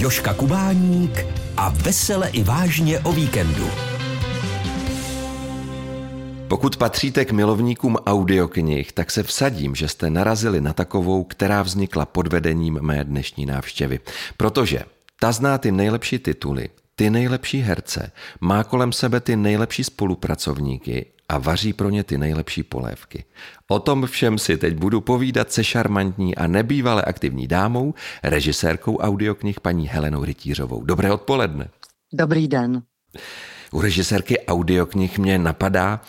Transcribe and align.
Joška 0.00 0.34
Kubáník 0.34 1.26
a 1.56 1.68
vesele 1.68 2.28
i 2.28 2.42
vážně 2.42 3.00
o 3.00 3.12
víkendu. 3.12 3.70
Pokud 6.48 6.76
patříte 6.76 7.24
k 7.24 7.32
milovníkům 7.32 7.96
audioknih, 7.96 8.92
tak 8.92 9.10
se 9.10 9.22
vsadím, 9.22 9.74
že 9.74 9.88
jste 9.88 10.10
narazili 10.10 10.60
na 10.60 10.72
takovou, 10.72 11.24
která 11.24 11.62
vznikla 11.62 12.06
pod 12.06 12.26
vedením 12.26 12.78
mé 12.82 13.04
dnešní 13.04 13.46
návštěvy. 13.46 14.00
Protože 14.36 14.82
ta 15.20 15.32
zná 15.32 15.58
ty 15.58 15.72
nejlepší 15.72 16.18
tituly, 16.18 16.68
ty 17.00 17.10
nejlepší 17.10 17.60
herce, 17.60 18.12
má 18.40 18.64
kolem 18.64 18.92
sebe 18.92 19.20
ty 19.20 19.36
nejlepší 19.36 19.84
spolupracovníky 19.84 21.06
a 21.28 21.38
vaří 21.38 21.72
pro 21.72 21.90
ně 21.90 22.04
ty 22.04 22.18
nejlepší 22.18 22.62
polévky. 22.62 23.24
O 23.68 23.78
tom 23.78 24.06
všem 24.06 24.38
si 24.38 24.56
teď 24.56 24.74
budu 24.74 25.00
povídat 25.00 25.52
se 25.52 25.64
šarmantní 25.64 26.36
a 26.36 26.46
nebývale 26.46 27.02
aktivní 27.02 27.46
dámou, 27.46 27.94
režisérkou 28.22 28.96
audioknih 28.96 29.60
paní 29.60 29.88
Helenou 29.88 30.24
Rytířovou. 30.24 30.84
Dobré 30.84 31.12
odpoledne. 31.12 31.68
Dobrý 32.12 32.48
den. 32.48 32.82
U 33.72 33.80
režisérky 33.80 34.46
audioknih 34.46 35.18
mě 35.18 35.38
napadá, 35.38 36.00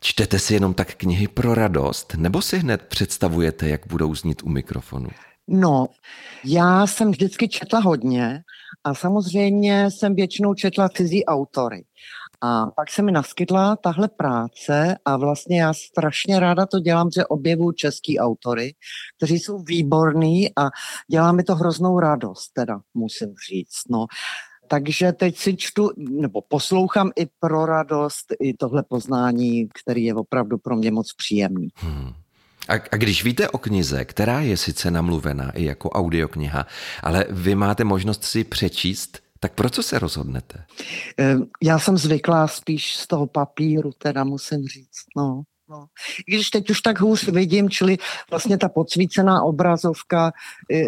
čtete 0.00 0.38
si 0.38 0.54
jenom 0.54 0.74
tak 0.74 0.94
knihy 0.94 1.28
pro 1.28 1.54
radost, 1.54 2.14
nebo 2.16 2.42
si 2.42 2.58
hned 2.58 2.82
představujete, 2.82 3.68
jak 3.68 3.86
budou 3.86 4.14
znít 4.14 4.42
u 4.42 4.48
mikrofonu? 4.48 5.08
No, 5.52 5.86
já 6.44 6.86
jsem 6.86 7.10
vždycky 7.10 7.48
četla 7.48 7.80
hodně 7.80 8.42
a 8.84 8.94
samozřejmě 8.94 9.90
jsem 9.90 10.14
většinou 10.14 10.54
četla 10.54 10.88
cizí 10.88 11.24
autory. 11.24 11.84
A 12.40 12.66
pak 12.66 12.90
se 12.90 13.02
mi 13.02 13.12
naskytla 13.12 13.76
tahle 13.76 14.08
práce 14.08 14.96
a 15.04 15.16
vlastně 15.16 15.60
já 15.60 15.72
strašně 15.74 16.40
ráda 16.40 16.66
to 16.66 16.80
dělám, 16.80 17.10
že 17.10 17.26
objevu 17.26 17.72
český 17.72 18.18
autory, 18.18 18.74
kteří 19.16 19.38
jsou 19.38 19.62
výborní 19.62 20.48
a 20.56 20.68
dělá 21.10 21.32
mi 21.32 21.42
to 21.42 21.54
hroznou 21.54 22.00
radost, 22.00 22.52
teda 22.52 22.80
musím 22.94 23.34
říct. 23.50 23.82
No. 23.90 24.06
Takže 24.68 25.12
teď 25.12 25.36
si 25.36 25.56
čtu, 25.56 25.90
nebo 25.96 26.40
poslouchám 26.48 27.10
i 27.16 27.26
pro 27.40 27.66
radost, 27.66 28.26
i 28.40 28.54
tohle 28.54 28.82
poznání, 28.82 29.68
který 29.68 30.04
je 30.04 30.14
opravdu 30.14 30.58
pro 30.58 30.76
mě 30.76 30.90
moc 30.90 31.12
příjemný. 31.12 31.68
Hmm. 31.76 32.12
A, 32.70 32.74
a 32.92 32.96
když 32.96 33.24
víte 33.24 33.48
o 33.48 33.58
knize, 33.58 34.04
která 34.04 34.40
je 34.40 34.56
sice 34.56 34.90
namluvená 34.90 35.50
i 35.50 35.64
jako 35.64 35.90
audiokniha, 35.90 36.66
ale 37.02 37.24
vy 37.30 37.54
máte 37.54 37.84
možnost 37.84 38.24
si 38.24 38.44
přečíst, 38.44 39.18
tak 39.40 39.52
pro 39.52 39.70
co 39.70 39.82
se 39.82 39.98
rozhodnete? 39.98 40.64
Já 41.62 41.78
jsem 41.78 41.98
zvyklá 41.98 42.48
spíš 42.48 42.96
z 42.96 43.06
toho 43.06 43.26
papíru, 43.26 43.90
teda 43.98 44.24
musím 44.24 44.64
říct. 44.64 45.00
No. 45.16 45.42
No. 45.70 45.86
Když 46.28 46.50
teď 46.50 46.70
už 46.70 46.80
tak 46.80 47.00
hůř 47.00 47.28
vidím, 47.28 47.70
čili 47.70 47.98
vlastně 48.30 48.58
ta 48.58 48.68
podsvícená 48.68 49.42
obrazovka 49.42 50.32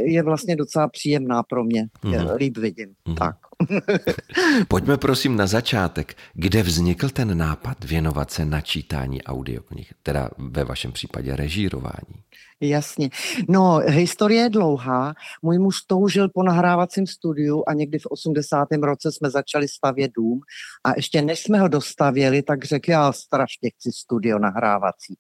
je 0.04 0.22
vlastně 0.22 0.56
docela 0.56 0.88
příjemná 0.88 1.42
pro 1.42 1.64
mě. 1.64 1.86
Mm-hmm. 2.04 2.36
Líp 2.36 2.58
vidím. 2.58 2.88
Mm-hmm. 3.08 3.14
Tak. 3.14 3.36
Pojďme 4.68 4.96
prosím 4.96 5.36
na 5.36 5.46
začátek. 5.46 6.16
Kde 6.34 6.62
vznikl 6.62 7.08
ten 7.08 7.38
nápad 7.38 7.84
věnovat 7.84 8.30
se 8.30 8.44
načítání 8.44 9.22
audioknih, 9.22 9.94
teda 10.02 10.30
ve 10.38 10.64
vašem 10.64 10.92
případě 10.92 11.36
režírování? 11.36 12.22
Jasně. 12.62 13.10
No, 13.48 13.80
historie 13.86 14.42
je 14.42 14.50
dlouhá. 14.50 15.14
Můj 15.42 15.58
muž 15.58 15.82
toužil 15.86 16.28
po 16.28 16.42
nahrávacím 16.42 17.06
studiu 17.06 17.62
a 17.66 17.72
někdy 17.72 17.98
v 17.98 18.06
80. 18.06 18.68
roce 18.82 19.12
jsme 19.12 19.30
začali 19.30 19.68
stavět 19.68 20.10
dům 20.16 20.40
a 20.84 20.92
ještě 20.96 21.22
než 21.22 21.42
jsme 21.42 21.60
ho 21.60 21.68
dostavěli, 21.68 22.42
tak 22.42 22.64
řekl, 22.64 22.90
já 22.90 23.12
strašně 23.12 23.70
chci 23.70 23.92
studio 23.92 24.38
nahrávací. 24.38 25.14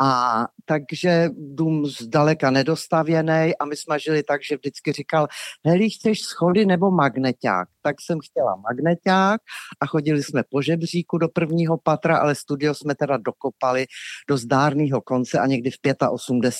A 0.00 0.42
takže 0.64 1.28
dům 1.36 1.86
zdaleka 1.86 2.50
nedostavěný 2.50 3.52
a 3.60 3.64
my 3.64 3.76
jsme 3.76 3.98
žili 3.98 4.22
tak, 4.22 4.40
že 4.44 4.56
vždycky 4.56 4.92
říkal, 4.92 5.26
heli, 5.66 5.90
chceš 5.90 6.20
schody 6.20 6.66
nebo 6.66 6.90
magneták? 6.90 7.68
Tak 7.82 7.96
jsem 8.00 8.18
chtěla 8.30 8.56
magneták 8.56 9.40
a 9.80 9.86
chodili 9.86 10.22
jsme 10.22 10.42
po 10.50 10.62
žebříku 10.62 11.18
do 11.18 11.28
prvního 11.28 11.78
patra, 11.78 12.18
ale 12.18 12.34
studio 12.34 12.74
jsme 12.74 12.94
teda 12.94 13.16
dokopali 13.16 13.86
do 14.28 14.36
zdárného 14.36 15.00
konce 15.00 15.38
a 15.38 15.46
někdy 15.46 15.70
v 15.70 15.78
85 16.10 16.52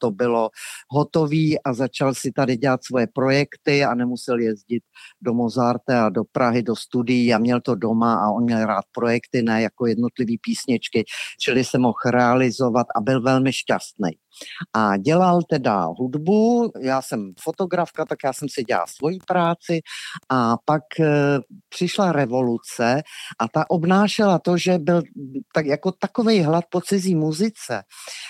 to 0.00 0.10
bylo 0.10 0.50
hotový 0.90 1.62
a 1.62 1.72
začal 1.72 2.14
si 2.14 2.32
tady 2.32 2.56
dělat 2.56 2.84
svoje 2.84 3.06
projekty 3.14 3.84
a 3.84 3.94
nemusel 3.94 4.38
jezdit 4.38 4.82
do 5.20 5.34
Mozarte 5.34 5.96
a 5.96 6.08
do 6.08 6.24
Prahy, 6.32 6.62
do 6.62 6.76
studií 6.76 7.34
a 7.34 7.38
měl 7.38 7.60
to 7.60 7.74
doma 7.74 8.14
a 8.14 8.30
on 8.30 8.44
měl 8.44 8.66
rád 8.66 8.84
projekty, 8.92 9.42
ne 9.42 9.62
jako 9.62 9.86
jednotlivý 9.86 10.38
písničky, 10.38 11.04
čili 11.40 11.64
se 11.64 11.78
mohl 11.78 11.98
realizovat 12.10 12.86
a 12.96 13.00
byl 13.00 13.22
velmi 13.22 13.52
šťastný. 13.52 14.10
A 14.72 14.96
dělal 14.96 15.40
teda 15.50 15.84
hudbu, 15.84 16.72
já 16.80 17.02
jsem 17.02 17.32
fotografka, 17.40 18.04
tak 18.04 18.18
já 18.24 18.32
jsem 18.32 18.48
si 18.48 18.64
dělal 18.64 18.86
svoji 18.96 19.18
práci. 19.26 19.80
A 20.28 20.56
pak 20.64 20.82
e, 21.00 21.04
přišla 21.68 22.12
revoluce 22.12 23.02
a 23.38 23.48
ta 23.48 23.70
obnášela 23.70 24.38
to, 24.38 24.56
že 24.56 24.78
byl 24.78 25.02
tak 25.54 25.66
jako 25.66 25.92
takový 25.92 26.40
hlad 26.40 26.64
po 26.70 26.80
cizí 26.80 27.14
muzice, 27.14 27.82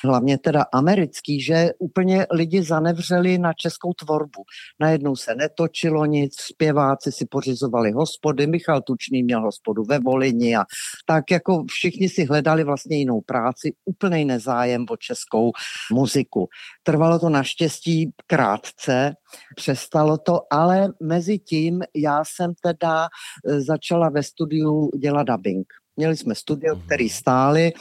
hlavně 0.05 0.39
teda 0.39 0.65
americký, 0.73 1.43
že 1.43 1.71
úplně 1.79 2.27
lidi 2.31 2.63
zanevřeli 2.63 3.39
na 3.39 3.53
českou 3.53 3.93
tvorbu. 3.93 4.43
Najednou 4.81 5.17
se 5.17 5.35
netočilo 5.35 6.07
nic, 6.07 6.35
zpěváci 6.41 7.13
si 7.13 7.27
pořizovali 7.27 7.93
hospody, 7.93 8.47
Michal 8.47 8.83
Tučný 8.83 9.23
měl 9.23 9.43
hospodu 9.43 9.83
ve 9.89 9.99
Volini 9.99 10.57
a 10.57 10.65
tak 11.07 11.31
jako 11.31 11.65
všichni 11.71 12.09
si 12.09 12.25
hledali 12.25 12.65
vlastně 12.65 12.97
jinou 12.97 13.21
práci, 13.21 13.73
úplný 13.85 14.25
nezájem 14.25 14.87
o 14.91 14.97
českou 14.97 15.53
muziku. 15.99 16.49
Trvalo 16.83 17.19
to 17.19 17.29
naštěstí 17.29 18.11
krátce, 18.27 19.15
přestalo 19.57 20.19
to, 20.19 20.41
ale 20.51 20.89
mezi 21.03 21.39
tím 21.39 21.83
já 21.97 22.23
jsem 22.25 22.55
teda 22.63 23.09
e, 23.09 23.61
začala 23.61 24.09
ve 24.09 24.23
studiu 24.23 24.91
dělat 24.99 25.27
dubbing. 25.27 25.67
Měli 25.99 26.17
jsme 26.17 26.35
studio, 26.35 26.75
mhm. 26.75 26.85
který 26.87 27.09
stáli 27.09 27.73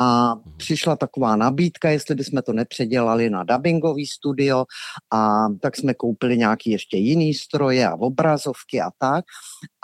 a 0.00 0.34
mhm. 0.34 0.56
přišla 0.56 0.96
taková 0.96 1.36
nabídka, 1.36 1.90
jestli 1.90 2.14
bychom 2.14 2.42
to 2.42 2.52
nepředělali 2.52 3.30
na 3.30 3.44
dubbingový 3.44 4.06
studio 4.06 4.64
a 5.12 5.46
tak 5.60 5.76
jsme 5.76 5.94
koupili 5.94 6.38
nějaký 6.38 6.70
ještě 6.70 6.96
jiný 6.96 7.34
stroje 7.34 7.88
a 7.88 7.94
obrazovky 7.94 8.80
a 8.80 8.90
tak. 8.98 9.24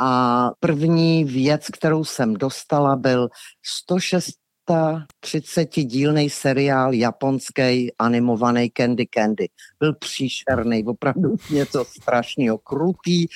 A 0.00 0.50
první 0.60 1.24
věc, 1.24 1.68
kterou 1.68 2.04
jsem 2.04 2.34
dostala, 2.34 2.96
byl 2.96 3.28
106 3.60 4.41
30-dílný 4.68 6.30
seriál 6.30 6.92
japonský 6.92 7.92
animovaný 7.98 8.70
Candy 8.76 9.06
Candy. 9.14 9.48
Byl 9.80 9.94
příšerný, 9.94 10.84
opravdu 10.84 11.36
něco 11.50 11.84
strašného, 11.84 12.58
krutý, 12.58 13.26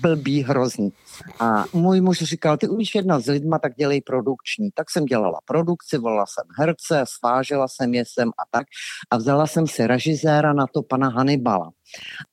blbý, 0.00 0.42
hrozný. 0.42 0.92
A 1.40 1.64
můj 1.72 2.00
muž 2.00 2.18
říkal, 2.18 2.56
ty 2.56 2.68
umíš 2.68 2.94
jedna 2.94 3.20
s 3.20 3.26
lidma, 3.26 3.58
tak 3.58 3.74
dělej 3.74 4.00
produkční. 4.00 4.70
Tak 4.74 4.90
jsem 4.90 5.04
dělala 5.04 5.40
produkci, 5.44 5.98
volala 5.98 6.26
jsem 6.26 6.44
herce, 6.58 7.04
svážela 7.08 7.68
jsem 7.68 7.94
je 7.94 8.04
sem 8.06 8.28
a 8.28 8.42
tak. 8.50 8.66
A 9.10 9.16
vzala 9.16 9.46
jsem 9.46 9.66
si 9.66 9.86
režiséra 9.86 10.52
na 10.52 10.66
to 10.66 10.82
pana 10.82 11.08
Hannibala. 11.08 11.70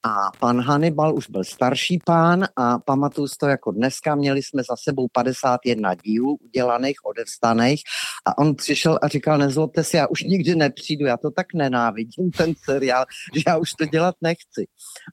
A 0.02 0.14
pan 0.40 0.60
Hannibal 0.60 1.14
už 1.14 1.30
byl 1.30 1.44
starší 1.44 1.98
pán 2.06 2.44
a 2.56 2.78
pamatuju 2.78 3.28
to 3.40 3.46
jako 3.46 3.70
dneska, 3.70 4.14
měli 4.14 4.42
jsme 4.42 4.62
za 4.62 4.76
sebou 4.76 5.08
51 5.12 5.94
dílů 5.94 6.38
udělaných, 6.40 6.96
odevstaných 7.04 7.82
a 8.26 8.38
on 8.38 8.54
přišel 8.54 8.98
a 9.02 9.08
říkal, 9.08 9.38
nezlobte 9.38 9.84
si, 9.84 9.96
já 9.96 10.06
už 10.06 10.22
nikdy 10.22 10.54
nepřijdu, 10.54 11.06
já 11.06 11.16
to 11.16 11.30
tak 11.30 11.46
nenávidím, 11.54 12.30
ten 12.30 12.54
seriál, 12.64 13.04
že 13.34 13.42
já 13.46 13.56
už 13.56 13.72
to 13.72 13.86
dělat 13.86 14.14
nechci. 14.20 14.66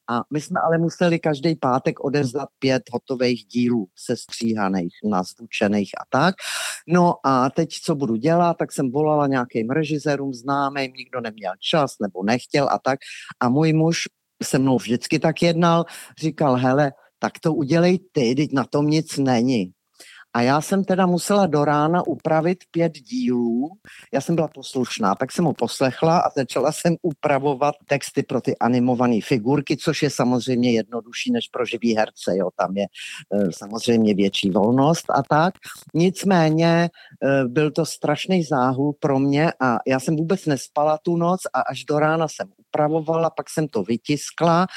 A 0.09 0.21
my 0.33 0.41
jsme 0.41 0.59
ale 0.59 0.77
museli 0.77 1.19
každý 1.19 1.55
pátek 1.55 1.99
odevzdat 1.99 2.49
pět 2.59 2.83
hotových 2.91 3.45
dílů 3.45 3.87
sestříhaných, 3.95 4.93
nazvučených 5.03 5.89
a 6.01 6.03
tak. 6.09 6.35
No 6.87 7.15
a 7.23 7.49
teď, 7.49 7.69
co 7.83 7.95
budu 7.95 8.15
dělat, 8.15 8.57
tak 8.57 8.71
jsem 8.71 8.91
volala 8.91 9.27
nějakým 9.27 9.69
režisérům 9.69 10.33
známým, 10.33 10.93
nikdo 10.93 11.21
neměl 11.21 11.53
čas 11.59 11.95
nebo 12.01 12.23
nechtěl 12.23 12.69
a 12.71 12.79
tak. 12.79 12.99
A 13.39 13.49
můj 13.49 13.73
muž 13.73 13.97
se 14.43 14.59
mnou 14.59 14.77
vždycky 14.77 15.19
tak 15.19 15.41
jednal, 15.41 15.85
říkal, 16.19 16.55
hele, 16.55 16.91
tak 17.19 17.39
to 17.39 17.53
udělej 17.53 17.99
ty, 18.11 18.35
teď 18.35 18.51
na 18.53 18.63
tom 18.63 18.87
nic 18.87 19.17
není. 19.17 19.71
A 20.33 20.41
já 20.41 20.61
jsem 20.61 20.83
teda 20.83 21.05
musela 21.05 21.47
do 21.47 21.65
rána 21.65 22.07
upravit 22.07 22.57
pět 22.71 22.93
dílů. 22.93 23.69
Já 24.13 24.21
jsem 24.21 24.35
byla 24.35 24.47
poslušná, 24.47 25.15
tak 25.15 25.31
jsem 25.31 25.45
ho 25.45 25.53
poslechla 25.53 26.19
a 26.19 26.29
začala 26.37 26.71
jsem 26.71 26.95
upravovat 27.01 27.75
texty 27.87 28.23
pro 28.23 28.41
ty 28.41 28.57
animované 28.57 29.19
figurky, 29.23 29.77
což 29.77 30.03
je 30.03 30.09
samozřejmě 30.09 30.71
jednodušší 30.71 31.31
než 31.31 31.47
pro 31.47 31.65
živý 31.65 31.97
herce. 31.97 32.37
Jo. 32.37 32.49
Tam 32.55 32.77
je 32.77 32.85
e, 32.85 33.51
samozřejmě 33.51 34.13
větší 34.13 34.49
volnost 34.49 35.05
a 35.09 35.23
tak. 35.29 35.53
Nicméně 35.93 36.89
e, 36.89 36.89
byl 37.47 37.71
to 37.71 37.85
strašný 37.85 38.43
záhul 38.43 38.93
pro 38.99 39.19
mě 39.19 39.53
a 39.59 39.77
já 39.87 39.99
jsem 39.99 40.15
vůbec 40.15 40.45
nespala 40.45 40.97
tu 41.03 41.17
noc 41.17 41.39
a 41.53 41.61
až 41.61 41.83
do 41.83 41.99
rána 41.99 42.27
jsem 42.27 42.47
upravovala, 42.57 43.29
pak 43.29 43.49
jsem 43.49 43.67
to 43.67 43.83
vytiskla 43.83 44.67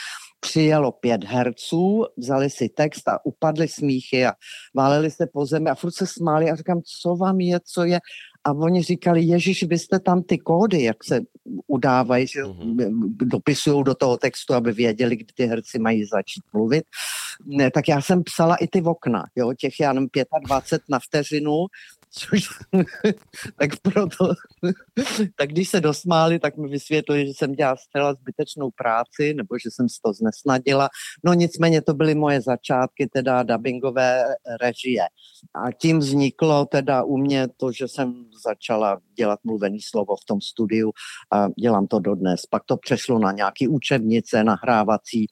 přijelo 0.44 0.92
pět 0.92 1.24
herců, 1.24 2.04
vzali 2.16 2.50
si 2.50 2.68
text 2.68 3.08
a 3.08 3.26
upadli 3.26 3.68
smíchy 3.68 4.26
a 4.26 4.32
váleli 4.74 5.10
se 5.10 5.26
po 5.32 5.46
zemi 5.46 5.70
a 5.70 5.74
furt 5.74 5.94
se 5.94 6.06
smáli 6.06 6.50
a 6.50 6.54
říkám, 6.56 6.80
co 7.02 7.16
vám 7.16 7.40
je, 7.40 7.60
co 7.64 7.84
je. 7.84 8.00
a 8.44 8.52
oni 8.52 8.82
říkali, 8.82 9.22
Ježíš, 9.22 9.62
vy 9.62 9.78
jste 9.78 10.00
tam 10.00 10.22
ty 10.22 10.38
kódy, 10.38 10.82
jak 10.82 11.04
se 11.04 11.20
udávají, 11.66 12.26
že 12.26 12.42
mm-hmm. 12.42 12.76
dopisují 13.16 13.84
do 13.84 13.94
toho 13.94 14.16
textu, 14.16 14.54
aby 14.54 14.72
věděli, 14.72 15.16
kdy 15.16 15.32
ty 15.34 15.46
herci 15.46 15.78
mají 15.78 16.04
začít 16.04 16.44
mluvit. 16.52 16.84
Ne, 17.46 17.70
tak 17.70 17.88
já 17.88 18.00
jsem 18.00 18.22
psala 18.22 18.56
i 18.56 18.68
ty 18.68 18.82
okna, 18.82 19.24
jo, 19.36 19.52
těch 19.54 19.80
já 19.80 19.92
nevím, 19.92 20.08
25 20.46 20.82
na 20.88 20.98
vteřinu, 20.98 21.66
což, 22.14 22.48
tak 23.58 23.70
proto, 23.82 24.34
tak 25.36 25.48
když 25.48 25.68
se 25.68 25.80
dosmáli, 25.80 26.38
tak 26.38 26.56
mi 26.56 26.68
vysvětlili, 26.68 27.26
že 27.26 27.32
jsem 27.36 27.52
dělala 27.52 27.76
zcela 27.76 28.14
zbytečnou 28.14 28.70
práci, 28.70 29.34
nebo 29.34 29.58
že 29.58 29.70
jsem 29.70 29.88
si 29.88 29.96
to 30.04 30.12
znesnadila. 30.12 30.88
No 31.24 31.34
nicméně 31.34 31.82
to 31.82 31.94
byly 31.94 32.14
moje 32.14 32.40
začátky, 32.40 33.06
teda 33.12 33.42
dubbingové 33.42 34.24
režie. 34.60 35.02
A 35.54 35.72
tím 35.72 35.98
vzniklo 35.98 36.66
teda 36.66 37.02
u 37.02 37.16
mě 37.16 37.48
to, 37.56 37.72
že 37.72 37.88
jsem 37.88 38.24
začala 38.44 39.00
dělat 39.16 39.38
mluvený 39.44 39.78
slovo 39.80 40.16
v 40.16 40.24
tom 40.24 40.40
studiu 40.40 40.92
a 41.32 41.48
dělám 41.60 41.86
to 41.86 41.98
dodnes. 41.98 42.46
Pak 42.46 42.62
to 42.64 42.76
přešlo 42.76 43.18
na 43.18 43.32
nějaký 43.32 43.68
učebnice, 43.68 44.44
nahrávací, 44.44 45.26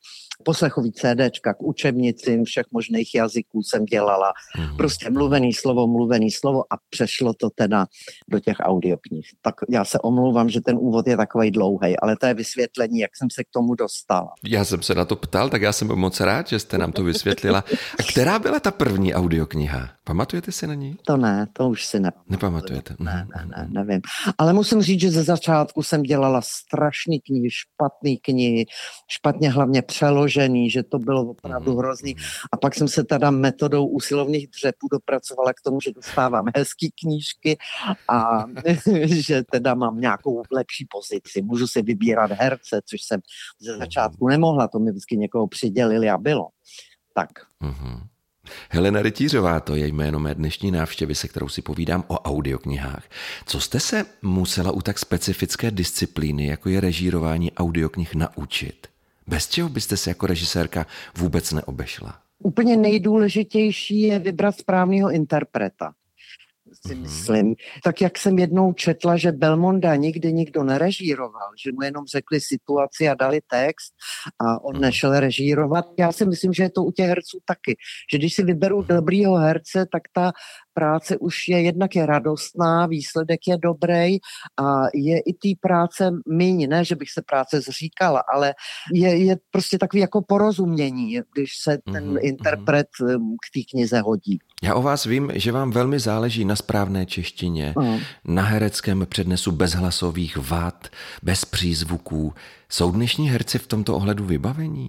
poslechový 0.45 0.93
CDčka 0.93 1.55
k 1.55 1.63
učebnicím 1.63 2.45
všech 2.45 2.67
možných 2.73 3.15
jazyků 3.15 3.63
jsem 3.63 3.85
dělala. 3.85 4.33
Mm-hmm. 4.59 4.77
Prostě 4.77 5.11
mluvený 5.11 5.53
slovo, 5.53 5.87
mluvený 5.87 6.31
slovo 6.31 6.72
a 6.73 6.77
přešlo 6.91 7.35
to 7.35 7.51
teda 7.55 7.87
do 8.29 8.41
těch 8.41 8.57
audioknih. 8.61 9.27
Tak 9.43 9.55
já 9.71 9.85
se 9.85 9.99
omlouvám, 9.99 10.49
že 10.49 10.61
ten 10.61 10.77
úvod 10.81 11.07
je 11.07 11.17
takový 11.17 11.51
dlouhý, 11.51 11.99
ale 11.99 12.17
to 12.17 12.27
je 12.27 12.35
vysvětlení, 12.35 12.99
jak 12.99 13.17
jsem 13.17 13.31
se 13.31 13.45
k 13.45 13.47
tomu 13.51 13.75
dostala. 13.75 14.29
Já 14.45 14.65
jsem 14.65 14.83
se 14.83 14.95
na 14.95 15.05
to 15.05 15.17
ptal, 15.17 15.51
tak 15.51 15.63
já 15.63 15.73
jsem 15.73 15.89
moc 15.89 16.21
rád, 16.21 16.49
že 16.49 16.59
jste 16.59 16.79
nám 16.79 16.93
to 16.93 17.05
vysvětlila. 17.05 17.65
A 17.99 18.03
která 18.03 18.39
byla 18.39 18.61
ta 18.61 18.71
první 18.71 19.15
audiokniha? 19.15 19.89
Pamatujete 20.05 20.53
si 20.53 20.67
na 20.67 20.75
ní? 20.75 20.97
To 21.07 21.17
ne, 21.17 21.47
to 21.53 21.69
už 21.69 21.87
si 21.87 22.01
ne. 22.01 22.13
Nepamatujete? 22.29 22.95
Ne, 22.99 23.27
ne, 23.37 23.47
ne, 23.57 23.69
nevím. 23.71 24.01
Ale 24.39 24.53
musím 24.53 24.83
říct, 24.83 25.01
že 25.01 25.11
ze 25.11 25.23
začátku 25.23 25.83
jsem 25.83 26.03
dělala 26.03 26.41
strašný 26.45 27.21
knihy, 27.21 27.49
špatný 27.51 28.19
knihy, 28.19 28.67
špatně 29.09 29.51
hlavně 29.51 29.83
přeložený, 29.83 30.71
že 30.71 30.83
to 30.83 30.99
bylo 30.99 31.31
opravdu 31.31 31.71
mhm, 31.71 31.79
hrozný. 31.79 32.15
Mhm. 32.15 32.25
A 32.53 32.57
pak 32.57 32.75
jsem 32.75 32.89
se 32.89 33.05
teda 33.05 33.31
metodou 33.31 33.87
usilovných 33.87 34.49
dřepů 34.49 34.89
dopracovala 34.93 35.53
k 35.53 35.61
tomu, 35.65 35.81
že 35.81 35.91
dostávám 35.93 36.45
hezký 36.63 36.91
knížky 37.01 37.59
a 38.09 38.45
že 39.05 39.43
teda 39.51 39.75
mám 39.75 40.01
nějakou 40.01 40.43
lepší 40.51 40.87
pozici. 40.91 41.43
Můžu 41.43 41.67
si 41.67 41.83
vybírat 41.83 42.31
herce, 42.31 42.81
což 42.85 43.03
jsem 43.03 43.21
ze 43.61 43.79
začátku 43.79 44.29
nemohla, 44.29 44.69
to 44.69 44.79
mi 44.79 44.91
vždycky 44.91 45.17
někoho 45.17 45.47
přidělili 45.47 46.11
a 46.11 46.19
bylo. 46.19 46.49
Tak. 47.15 47.31
Mm-hmm. 47.63 48.01
Helena 48.71 49.03
Rytířová, 49.03 49.61
to 49.61 49.77
je 49.77 49.87
jméno 49.87 50.19
mé 50.19 50.35
dnešní 50.35 50.71
návštěvy, 50.71 51.15
se 51.15 51.29
kterou 51.29 51.49
si 51.49 51.63
povídám 51.63 52.05
o 52.09 52.19
audioknihách. 52.19 53.05
Co 53.47 53.61
jste 53.61 53.81
se 53.81 54.05
musela 54.23 54.73
u 54.73 54.83
tak 54.83 54.99
specifické 54.99 55.71
disciplíny, 55.71 56.47
jako 56.47 56.69
je 56.69 56.81
režírování 56.81 57.53
audioknih, 57.53 58.15
naučit? 58.15 58.87
Bez 59.27 59.49
čeho 59.49 59.69
byste 59.69 59.97
se 59.97 60.11
jako 60.11 60.27
režisérka 60.27 60.87
vůbec 61.17 61.53
neobešla? 61.53 62.19
Úplně 62.39 62.77
nejdůležitější 62.77 64.01
je 64.01 64.19
vybrat 64.19 64.59
správného 64.59 65.11
interpreta 65.11 65.93
si 66.87 66.95
mhm. 66.95 67.03
myslím. 67.03 67.55
Tak 67.85 68.01
jak 68.01 68.19
jsem 68.19 68.39
jednou 68.39 68.73
četla, 68.73 69.17
že 69.17 69.33
Belmonda 69.33 69.97
nikdy 69.97 70.33
nikdo 70.33 70.65
nerežíroval, 70.65 71.51
že 71.65 71.73
mu 71.73 71.83
jenom 71.83 72.07
řekli 72.07 72.41
situaci 72.41 73.09
a 73.09 73.15
dali 73.15 73.41
text 73.51 73.93
a 74.41 74.65
on 74.65 74.73
mhm. 74.73 74.83
nešel 74.83 75.21
režírovat. 75.21 75.87
Já 75.99 76.13
si 76.13 76.27
myslím, 76.27 76.53
že 76.53 76.63
je 76.63 76.71
to 76.71 76.85
u 76.85 76.93
těch 76.93 77.09
herců 77.09 77.39
taky. 77.45 77.77
Že 78.13 78.19
když 78.19 78.35
si 78.35 78.43
vyberu 78.43 78.83
dobrýho 78.83 79.35
herce, 79.35 79.87
tak 79.93 80.03
ta 80.13 80.33
práce 80.75 81.19
už 81.19 81.49
je 81.49 81.63
jednak 81.63 81.97
je 81.97 82.07
radostná, 82.07 82.87
výsledek 82.87 83.41
je 83.49 83.59
dobrý 83.59 84.19
a 84.61 84.83
je 84.95 85.19
i 85.21 85.33
té 85.33 85.49
práce 85.61 86.11
míň, 86.29 86.69
ne, 86.69 86.85
že 86.85 86.97
bych 86.97 87.11
se 87.11 87.23
práce 87.23 87.61
zříkala, 87.61 88.23
ale 88.35 88.55
je, 88.93 89.17
je 89.17 89.37
prostě 89.51 89.79
takový 89.79 90.01
jako 90.01 90.23
porozumění, 90.23 91.21
když 91.35 91.51
se 91.63 91.79
ten 91.93 92.15
mm-hmm. 92.15 92.19
interpret 92.23 92.87
k 93.47 93.55
té 93.55 93.61
knize 93.71 94.01
hodí. 94.01 94.39
Já 94.63 94.75
o 94.75 94.83
vás 94.83 95.05
vím, 95.05 95.31
že 95.35 95.53
vám 95.53 95.71
velmi 95.71 95.99
záleží 95.99 96.45
na 96.45 96.57
správné 96.57 97.07
češtině, 97.07 97.75
mm. 97.79 97.99
na 98.25 98.43
hereckém 98.43 99.07
přednesu 99.09 99.53
bezhlasových 99.53 100.37
vad, 100.37 100.89
bez 101.23 101.45
přízvuků. 101.45 102.35
Jsou 102.73 102.93
dnešní 102.93 103.31
herci 103.31 103.59
v 103.59 103.67
tomto 103.67 103.97
ohledu 103.97 104.25
vybavení? 104.25 104.89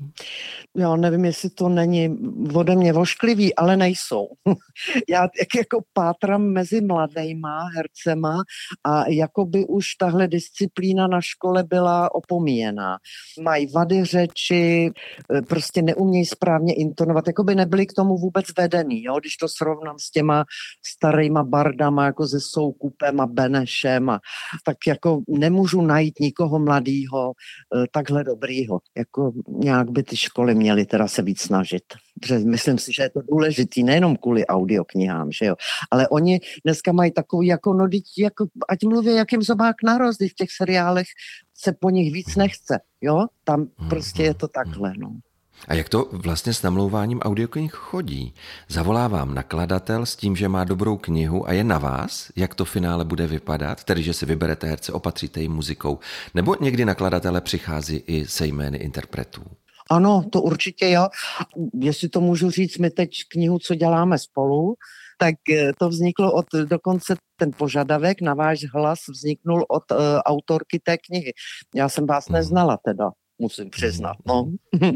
Já 0.78 0.96
nevím, 0.96 1.26
jestli 1.26 1.50
to 1.50 1.70
není 1.70 2.18
ode 2.54 2.76
mě 2.76 2.94
vošklivý, 2.94 3.56
ale 3.56 3.78
nejsou. 3.78 4.28
Já 5.10 5.22
jak 5.22 5.56
jako 5.58 5.84
pátram 5.94 6.42
mezi 6.42 6.82
mladýma 6.82 7.64
hercema 7.76 8.44
a 8.84 9.10
jako 9.10 9.46
by 9.46 9.66
už 9.66 9.96
tahle 9.96 10.28
disciplína 10.28 11.08
na 11.08 11.22
škole 11.22 11.64
byla 11.64 12.16
opomíjená. 12.16 12.98
Mají 13.42 13.68
vady 13.72 14.06
řeči, 14.06 14.92
e, 15.38 15.42
prostě 15.42 15.82
neumějí 15.82 16.26
správně 16.26 16.74
intonovat, 16.74 17.28
jako 17.28 17.44
by 17.44 17.56
nebyli 17.56 17.86
k 17.86 17.94
tomu 17.94 18.18
vůbec 18.18 18.46
vedený, 18.58 19.04
jo? 19.04 19.20
když 19.20 19.38
to 19.38 19.48
srovnám 19.50 20.00
s 20.00 20.12
těma 20.12 20.46
starýma 20.86 21.44
bardama, 21.44 22.06
jako 22.06 22.28
se 22.28 22.40
Soukupem 22.40 23.20
a 23.20 23.26
Benešem, 23.26 24.10
a, 24.10 24.20
tak 24.66 24.78
jako 24.88 25.22
nemůžu 25.28 25.82
najít 25.82 26.20
nikoho 26.20 26.60
mladýho, 26.60 27.34
Eh, 27.73 27.73
takhle 27.92 28.24
dobrýho. 28.24 28.80
Jako 28.98 29.32
nějak 29.48 29.92
by 29.92 30.04
ty 30.04 30.18
školy 30.18 30.56
měly 30.56 30.86
teda 30.86 31.08
se 31.08 31.22
víc 31.22 31.42
snažit. 31.42 31.84
Protože 32.22 32.40
myslím 32.40 32.78
si, 32.78 32.94
že 32.94 33.04
je 33.04 33.10
to 33.10 33.22
důležitý 33.22 33.84
nejenom 33.84 34.18
kvůli 34.18 34.46
audioknihám, 34.46 35.32
že 35.32 35.46
jo. 35.46 35.56
Ale 35.92 36.08
oni 36.08 36.40
dneska 36.66 36.92
mají 36.92 37.12
takový 37.12 37.48
jako, 37.48 37.74
no, 37.74 37.88
jako 38.18 38.46
ať 38.70 38.84
mluví, 38.84 39.16
jak 39.16 39.32
jim 39.32 39.42
zobák 39.42 39.76
naroz, 39.84 40.18
v 40.18 40.36
těch 40.36 40.52
seriálech 40.52 41.08
se 41.56 41.74
po 41.80 41.90
nich 41.90 42.14
víc 42.14 42.36
nechce, 42.36 42.80
jo. 43.02 43.26
Tam 43.44 43.68
prostě 43.90 44.24
je 44.24 44.34
to 44.34 44.48
takhle, 44.48 44.94
no. 44.98 45.16
A 45.68 45.74
jak 45.74 45.90
to 45.90 46.10
vlastně 46.12 46.54
s 46.54 46.62
namlouváním 46.62 47.20
audioknih 47.20 47.72
chodí? 47.72 48.34
Zavolá 48.68 49.08
vám 49.08 49.34
nakladatel 49.34 50.06
s 50.06 50.16
tím, 50.16 50.36
že 50.36 50.48
má 50.48 50.64
dobrou 50.64 50.98
knihu 50.98 51.48
a 51.48 51.54
je 51.54 51.64
na 51.64 51.78
vás, 51.78 52.32
jak 52.36 52.56
to 52.56 52.66
finále 52.66 53.06
bude 53.06 53.28
vypadat, 53.28 53.84
tedy 53.84 54.04
že 54.04 54.14
si 54.14 54.26
vyberete 54.26 54.68
herce, 54.68 54.94
opatříte 54.94 55.42
ji 55.42 55.50
muzikou, 55.50 56.00
nebo 56.34 56.56
někdy 56.60 56.86
nakladatele 56.86 57.42
přichází 57.42 58.04
i 58.08 58.28
se 58.28 58.48
jmény 58.48 58.78
interpretů? 58.78 59.42
Ano, 59.92 60.24
to 60.32 60.42
určitě 60.42 60.90
jo. 60.90 61.08
Jestli 61.80 62.10
to 62.10 62.22
můžu 62.22 62.50
říct, 62.50 62.78
my 62.78 62.90
teď 62.90 63.10
knihu, 63.32 63.60
co 63.60 63.76
děláme 63.76 64.20
spolu, 64.20 64.76
tak 65.18 65.36
eh, 65.52 65.72
to 65.80 65.90
vzniklo 65.90 66.34
od, 66.34 66.46
dokonce 66.66 67.16
ten 67.36 67.52
požadavek 67.58 68.22
na 68.22 68.34
váš 68.34 68.60
hlas 68.74 69.00
vzniknul 69.10 69.66
od 69.70 69.92
uh, 69.92 69.98
autorky 70.26 70.80
té 70.80 70.98
knihy. 70.98 71.34
Já 71.76 71.90
jsem 71.90 72.06
vás 72.06 72.30
mhm. 72.30 72.34
neznala 72.34 72.78
teda 72.86 73.10
musím 73.44 73.70
přiznat. 73.70 74.18
No. 74.26 74.52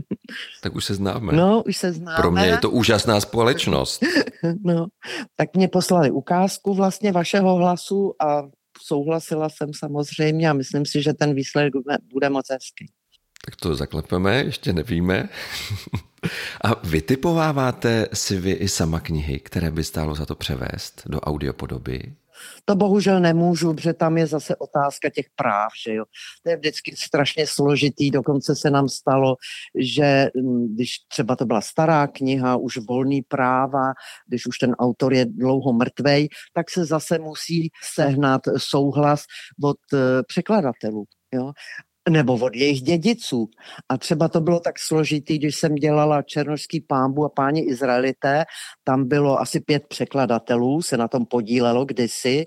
Tak 0.61 0.75
už 0.75 0.85
se 0.85 0.95
známe. 0.95 1.33
No, 1.33 1.63
už 1.63 1.77
se 1.77 1.93
známe. 1.93 2.17
Pro 2.17 2.31
mě 2.31 2.45
je 2.45 2.57
to 2.57 2.71
úžasná 2.71 3.19
společnost. 3.19 4.03
no, 4.63 4.87
tak 5.35 5.55
mě 5.55 5.67
poslali 5.67 6.11
ukázku 6.11 6.73
vlastně 6.73 7.11
vašeho 7.11 7.55
hlasu 7.55 8.13
a 8.21 8.43
souhlasila 8.81 9.49
jsem 9.49 9.73
samozřejmě 9.73 10.49
a 10.49 10.53
myslím 10.53 10.85
si, 10.85 11.01
že 11.01 11.13
ten 11.13 11.33
výsledek 11.33 11.73
bude 12.13 12.29
moc 12.29 12.45
hezký. 12.51 12.91
Tak 13.45 13.55
to 13.55 13.75
zaklepeme, 13.75 14.43
ještě 14.43 14.73
nevíme. 14.73 15.29
A 16.63 16.87
vytipováváte 16.87 18.07
si 18.13 18.39
vy 18.39 18.51
i 18.51 18.67
sama 18.67 18.99
knihy, 18.99 19.39
které 19.39 19.71
by 19.71 19.83
stálo 19.83 20.15
za 20.15 20.25
to 20.25 20.35
převést 20.35 21.01
do 21.05 21.19
audiopodoby? 21.19 22.13
To 22.65 22.75
bohužel 22.75 23.19
nemůžu, 23.19 23.73
protože 23.73 23.93
tam 23.93 24.17
je 24.17 24.27
zase 24.27 24.55
otázka 24.55 25.09
těch 25.09 25.25
práv, 25.35 25.71
že 25.85 25.93
jo. 25.93 26.05
To 26.43 26.49
je 26.49 26.57
vždycky 26.57 26.95
strašně 26.95 27.47
složitý, 27.47 28.11
dokonce 28.11 28.55
se 28.55 28.69
nám 28.69 28.89
stalo, 28.89 29.35
že 29.75 30.29
mm, 30.35 30.75
když 30.75 30.95
třeba 31.07 31.35
to 31.35 31.45
byla 31.45 31.61
stará 31.61 32.07
kniha, 32.07 32.55
už 32.55 32.77
volný 32.77 33.21
práva, 33.21 33.93
když 34.27 34.45
už 34.45 34.57
ten 34.57 34.71
autor 34.71 35.13
je 35.13 35.25
dlouho 35.25 35.73
mrtvej, 35.73 36.27
tak 36.53 36.69
se 36.69 36.85
zase 36.85 37.19
musí 37.19 37.69
sehnat 37.95 38.41
souhlas 38.57 39.23
od 39.63 39.77
eh, 39.93 40.23
překladatelů. 40.27 41.05
Jo? 41.33 41.51
Nebo 42.09 42.33
od 42.33 42.55
jejich 42.55 42.81
dědiců. 42.81 43.49
A 43.89 43.97
třeba 43.97 44.27
to 44.27 44.41
bylo 44.41 44.59
tak 44.59 44.79
složitý, 44.79 45.37
když 45.37 45.55
jsem 45.55 45.75
dělala 45.75 46.21
Černožský 46.21 46.81
pámbu 46.81 47.25
a 47.25 47.29
páni 47.29 47.61
Izraelité, 47.61 48.45
tam 48.83 49.07
bylo 49.07 49.39
asi 49.39 49.59
pět 49.59 49.83
překladatelů, 49.87 50.81
se 50.81 50.97
na 50.97 51.07
tom 51.07 51.25
podílelo 51.25 51.85
kdysi 51.85 52.45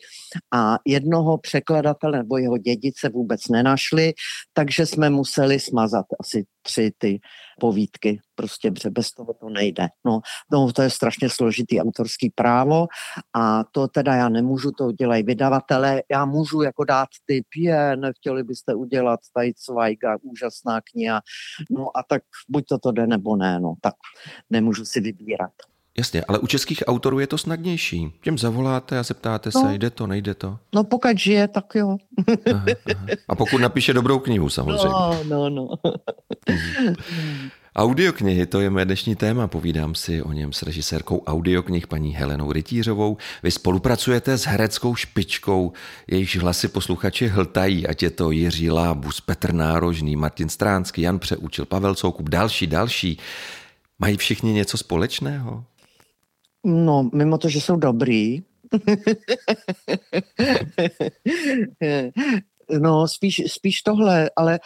a 0.55 0.76
jednoho 0.87 1.38
překladatele 1.38 2.19
nebo 2.19 2.38
jeho 2.38 2.59
dědice 2.59 3.09
vůbec 3.09 3.49
nenašli, 3.49 4.12
takže 4.52 4.87
jsme 4.87 5.11
museli 5.11 5.61
smazat 5.61 6.07
asi 6.21 6.45
tři 6.62 6.90
ty 6.99 7.21
povídky, 7.61 8.21
prostě 8.35 8.71
bez 8.90 9.12
toho 9.12 9.35
to 9.35 9.49
nejde. 9.49 9.88
No, 10.05 10.21
no, 10.52 10.73
to 10.73 10.83
je 10.83 10.90
strašně 10.90 11.31
složitý 11.31 11.81
autorský 11.81 12.31
právo 12.31 12.87
a 13.35 13.64
to 13.64 13.88
teda 13.88 14.14
já 14.14 14.29
nemůžu, 14.29 14.71
to 14.71 14.93
dělají 14.93 15.23
vydavatele, 15.23 16.02
já 16.11 16.25
můžu 16.25 16.62
jako 16.62 16.85
dát 16.85 17.09
typ, 17.26 17.47
je, 17.57 17.97
nechtěli 17.97 18.43
byste 18.43 18.75
udělat 18.75 19.21
tady 19.35 19.52
Zweiga, 19.71 20.17
úžasná 20.23 20.81
kniha, 20.81 21.21
no 21.71 21.97
a 21.97 22.02
tak 22.09 22.23
buď 22.49 22.64
to 22.69 22.79
to 22.79 22.93
jde 22.93 23.07
nebo 23.07 23.37
ne, 23.37 23.61
no, 23.61 23.75
tak 23.81 23.95
nemůžu 24.50 24.85
si 24.85 25.00
vybírat. 25.00 25.52
Jasně, 26.00 26.25
ale 26.28 26.38
u 26.38 26.47
českých 26.47 26.83
autorů 26.87 27.19
je 27.19 27.26
to 27.26 27.38
snadnější. 27.38 28.12
Těm 28.23 28.38
zavoláte 28.38 28.99
a 28.99 29.02
zeptáte 29.02 29.50
no. 29.54 29.61
se, 29.61 29.75
jde 29.75 29.90
to, 29.90 30.07
nejde 30.07 30.35
to. 30.35 30.59
No 30.75 30.85
pokud 30.85 31.19
žije, 31.19 31.49
tak 31.49 31.64
jo. 31.75 31.97
aha, 32.52 32.64
aha. 32.95 33.07
A 33.28 33.35
pokud 33.35 33.61
napíše 33.61 33.92
dobrou 33.92 34.19
knihu 34.19 34.49
samozřejmě. 34.49 34.88
No, 34.88 35.19
no, 35.25 35.50
no. 35.50 35.69
Audioknihy, 37.76 38.47
to 38.47 38.61
je 38.61 38.71
mé 38.71 38.85
dnešní 38.85 39.16
téma. 39.16 39.47
Povídám 39.47 39.95
si 39.95 40.23
o 40.23 40.33
něm 40.33 40.52
s 40.52 40.62
režisérkou 40.62 41.23
audioknih 41.26 41.87
paní 41.87 42.14
Helenou 42.14 42.52
Rytířovou. 42.52 43.16
Vy 43.42 43.50
spolupracujete 43.50 44.38
s 44.38 44.47
hereckou 44.47 44.95
špičkou, 44.95 45.73
jejichž 46.07 46.37
hlasy 46.37 46.69
posluchači 46.69 47.28
hltají, 47.28 47.87
ať 47.87 48.02
je 48.02 48.11
to 48.11 48.30
Jiří 48.30 48.71
Lábus, 48.71 49.21
Petr 49.21 49.52
Nárožný, 49.52 50.16
Martin 50.16 50.49
Stránský, 50.49 51.02
Jan 51.02 51.19
Přeučil, 51.19 51.64
Pavel 51.64 51.95
Soukup, 51.95 52.28
další, 52.28 52.66
další. 52.66 53.19
Mají 53.99 54.16
všichni 54.16 54.52
něco 54.52 54.78
společného? 54.78 55.64
No, 56.64 57.11
mimo 57.14 57.38
to, 57.38 57.49
že 57.49 57.61
jsou 57.61 57.76
dobrý, 57.76 58.43
No, 62.79 63.09
spíš, 63.09 63.43
spíš 63.47 63.83
tohle, 63.83 64.31
ale 64.37 64.61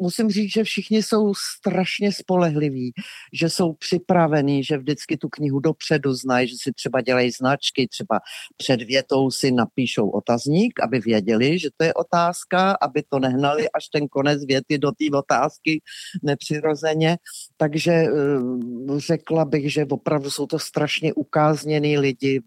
musím 0.00 0.30
říct, 0.30 0.52
že 0.52 0.64
všichni 0.64 1.02
jsou 1.02 1.34
strašně 1.34 2.12
spolehliví, 2.12 2.92
že 3.32 3.50
jsou 3.50 3.72
připravení, 3.72 4.64
že 4.64 4.78
vždycky 4.78 5.16
tu 5.16 5.28
knihu 5.28 5.60
dopředu 5.60 6.14
znají, 6.14 6.48
že 6.48 6.56
si 6.62 6.72
třeba 6.72 7.00
dělají 7.00 7.30
značky, 7.30 7.88
třeba 7.88 8.20
před 8.56 8.82
větou 8.82 9.30
si 9.30 9.52
napíšou 9.52 10.08
otazník, 10.08 10.80
aby 10.82 11.00
věděli, 11.00 11.58
že 11.58 11.68
to 11.76 11.84
je 11.84 11.94
otázka, 11.94 12.76
aby 12.80 13.02
to 13.08 13.18
nehnali 13.18 13.70
až 13.70 13.88
ten 13.88 14.08
konec 14.08 14.44
věty 14.44 14.78
do 14.78 14.90
té 14.92 15.04
otázky 15.18 15.80
nepřirozeně. 16.22 17.18
Takže 17.56 17.92
eh, 17.92 18.08
řekla 18.96 19.44
bych, 19.44 19.72
že 19.72 19.86
opravdu 19.90 20.30
jsou 20.30 20.46
to 20.46 20.58
strašně 20.58 21.14
ukázněný 21.14 21.98
lidi 21.98 22.40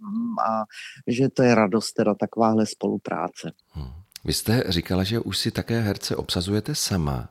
a 0.50 0.64
že 1.08 1.30
to 1.30 1.44
je 1.44 1.56
radost 1.56 1.94
teda 1.94 2.16
takováhle 2.16 2.66
spolupráce. 2.66 3.52
Hmm. 3.70 4.02
Vy 4.24 4.34
jste 4.34 4.64
říkala, 4.68 5.04
že 5.04 5.20
už 5.20 5.38
si 5.38 5.52
také 5.52 5.82
herce 5.82 6.16
obsazujete 6.16 6.76
sama. 6.76 7.30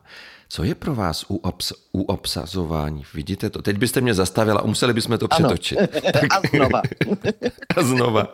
Co 0.49 0.63
je 0.63 0.75
pro 0.75 0.95
vás 0.95 1.25
u, 1.27 1.37
obs- 1.37 1.73
u 1.91 2.01
obsazování? 2.01 3.03
Vidíte 3.13 3.49
to? 3.49 3.61
Teď 3.61 3.77
byste 3.77 4.01
mě 4.01 4.13
zastavila, 4.13 4.61
museli 4.65 4.93
bychom 4.93 5.17
to 5.17 5.27
přetočit. 5.27 5.79
Tak... 6.13 6.33
A 6.33 6.41
znova. 6.53 6.81
a 7.77 7.83
znova. 7.83 8.27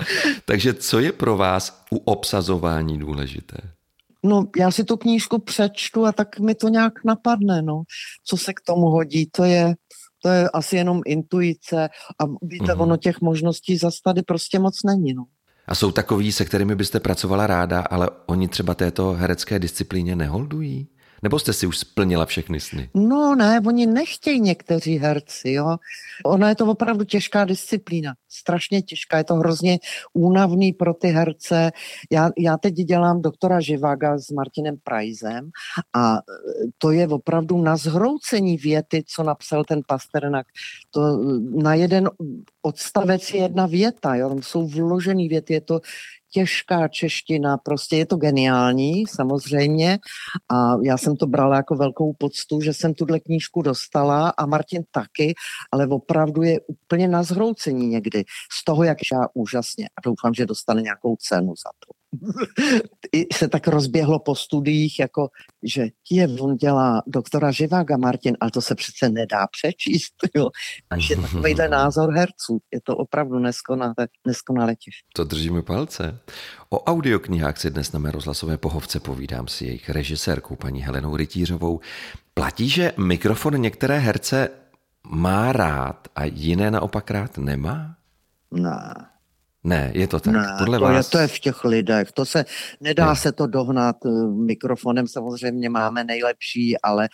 Takže 0.46 0.74
co 0.74 1.00
je 1.00 1.12
pro 1.12 1.38
vás 1.38 1.86
u 1.92 1.98
obsazování 1.98 3.00
důležité? 3.00 3.58
No, 4.24 4.48
já 4.58 4.72
si 4.72 4.84
tu 4.84 4.98
knížku 4.98 5.40
přečtu 5.40 6.06
a 6.06 6.12
tak 6.12 6.40
mi 6.40 6.56
to 6.56 6.70
nějak 6.70 6.94
napadne, 7.06 7.62
no. 7.62 7.84
Co 8.26 8.38
se 8.38 8.54
k 8.54 8.62
tomu 8.62 8.86
hodí, 8.86 9.30
to 9.32 9.44
je, 9.44 9.76
to 10.24 10.30
je 10.30 10.50
asi 10.50 10.76
jenom 10.76 11.02
intuice 11.06 11.90
a 12.20 12.26
víte, 12.42 12.66
mm-hmm. 12.66 12.82
ono 12.82 12.98
těch 12.98 13.22
možností 13.22 13.78
zase 13.78 13.98
tady 14.04 14.22
prostě 14.22 14.60
moc 14.60 14.84
není, 14.84 15.14
no. 15.14 15.26
A 15.68 15.76
jsou 15.76 15.92
takový, 15.92 16.32
se 16.32 16.46
kterými 16.46 16.76
byste 16.76 17.00
pracovala 17.00 17.48
ráda, 17.48 17.82
ale 17.82 18.10
oni 18.26 18.48
třeba 18.48 18.74
této 18.74 19.14
herecké 19.14 19.60
disciplíně 19.60 20.16
neholdují? 20.16 20.88
Nebo 21.24 21.40
jste 21.40 21.54
si 21.54 21.68
už 21.68 21.78
splnila 21.78 22.26
všechny 22.26 22.60
sny? 22.60 22.90
No 22.94 23.36
ne, 23.36 23.62
oni 23.68 23.86
nechtějí 23.86 24.40
někteří 24.40 24.98
herci, 24.98 25.52
jo. 25.52 25.78
Ona 26.26 26.50
je 26.50 26.56
to 26.56 26.66
opravdu 26.66 27.04
těžká 27.04 27.46
disciplína, 27.46 28.14
strašně 28.30 28.82
těžká, 28.82 29.18
je 29.18 29.24
to 29.24 29.36
hrozně 29.36 29.80
únavný 30.14 30.74
pro 30.74 30.94
ty 30.94 31.08
herce. 31.08 31.72
Já, 32.12 32.30
já 32.38 32.58
teď 32.58 32.74
dělám 32.74 33.22
doktora 33.22 33.60
Živaga 33.60 34.18
s 34.18 34.32
Martinem 34.32 34.78
Prajzem 34.84 35.50
a 35.96 36.20
to 36.78 36.92
je 36.92 37.08
opravdu 37.08 37.62
na 37.62 37.78
zhroucení 37.78 38.58
věty, 38.58 39.04
co 39.08 39.24
napsal 39.24 39.64
ten 39.64 39.82
Pasternak. 39.88 40.48
To 40.92 41.18
na 41.64 41.74
jeden 41.74 42.10
odstavec 42.62 43.34
je 43.34 43.42
jedna 43.42 43.66
věta, 43.66 44.16
jo, 44.16 44.30
tam 44.30 44.42
jsou 44.42 44.68
vložený 44.68 45.30
věty, 45.30 45.54
je 45.54 45.62
to 45.62 45.80
těžká 46.32 46.88
čeština, 46.88 47.58
prostě 47.58 47.98
je 47.98 48.06
to 48.06 48.16
geniální, 48.16 49.08
samozřejmě. 49.08 50.00
A 50.50 50.76
já 50.84 50.98
jsem 50.98 51.16
to 51.16 51.28
brala 51.28 51.56
jako 51.56 51.76
velkou 51.76 52.14
poctu, 52.14 52.62
že 52.62 52.74
jsem 52.74 52.94
tuhle 52.94 53.20
knížku 53.20 53.62
dostala 53.62 54.30
a 54.30 54.46
Martin 54.46 54.84
taky, 54.92 55.34
ale 55.72 55.88
opravdu 55.88 56.42
je 56.42 56.60
úplně 56.68 57.08
na 57.08 57.24
zhroucení 57.24 57.88
někdy 57.88 58.24
z 58.52 58.64
toho, 58.66 58.84
jak 58.84 58.98
já 59.14 59.28
úžasně. 59.34 59.86
A 59.86 60.02
doufám, 60.06 60.34
že 60.34 60.46
dostane 60.46 60.82
nějakou 60.82 61.16
cenu 61.16 61.48
za 61.48 61.72
to. 61.80 61.97
I 63.12 63.26
se 63.34 63.48
tak 63.48 63.68
rozběhlo 63.68 64.20
po 64.20 64.36
studiích, 64.36 65.00
jako, 65.00 65.30
že 65.64 65.88
je, 66.12 66.28
on 66.40 66.58
dělá 66.58 67.02
doktora 67.08 67.52
Živága 67.52 67.98
Martin, 67.98 68.38
ale 68.40 68.52
to 68.52 68.62
se 68.62 68.76
přece 68.76 69.10
nedá 69.10 69.48
přečíst. 69.48 70.14
Jo. 70.36 70.50
Je 71.10 71.16
takovýhle 71.16 71.68
názor 71.70 72.14
herců. 72.14 72.60
Je 72.74 72.80
to 72.84 72.98
opravdu 72.98 73.40
neskonale, 73.40 73.94
neskonale 74.28 74.76
těžké. 74.76 75.08
To 75.14 75.24
držíme 75.24 75.62
palce. 75.62 76.20
O 76.70 76.84
audioknihách 76.84 77.58
si 77.58 77.70
dnes 77.70 77.92
na 77.92 78.00
mé 78.00 78.12
rozhlasové 78.12 78.58
pohovce 78.58 79.00
povídám 79.00 79.48
s 79.48 79.62
jejich 79.62 79.90
režisérkou, 79.90 80.56
paní 80.56 80.82
Helenou 80.82 81.16
Rytířovou. 81.16 81.80
Platí, 82.34 82.70
že 82.70 82.94
mikrofon 82.98 83.62
některé 83.62 84.00
herce 84.00 84.50
má 85.10 85.52
rád 85.52 86.08
a 86.16 86.24
jiné 86.26 86.72
naopak 86.72 87.12
rád 87.12 87.38
nemá? 87.38 87.96
Ne. 88.52 88.94
Ne, 89.68 89.92
je 89.94 90.08
to 90.08 90.20
tak. 90.20 90.34
Ne, 90.34 90.56
Podle 90.58 90.80
to, 90.80 90.84
vás... 90.84 91.06
je, 91.06 91.12
to 91.12 91.18
je 91.18 91.28
v 91.28 91.40
těch 91.40 91.64
lidech. 91.64 92.12
To 92.12 92.26
se, 92.26 92.46
nedá 92.82 93.10
ne. 93.10 93.16
se 93.16 93.32
to 93.32 93.48
dohnat 93.48 93.96
eh, 94.06 94.10
mikrofonem. 94.28 95.08
Samozřejmě 95.08 95.70
máme 95.70 96.04
nejlepší, 96.04 96.82
ale 96.82 97.10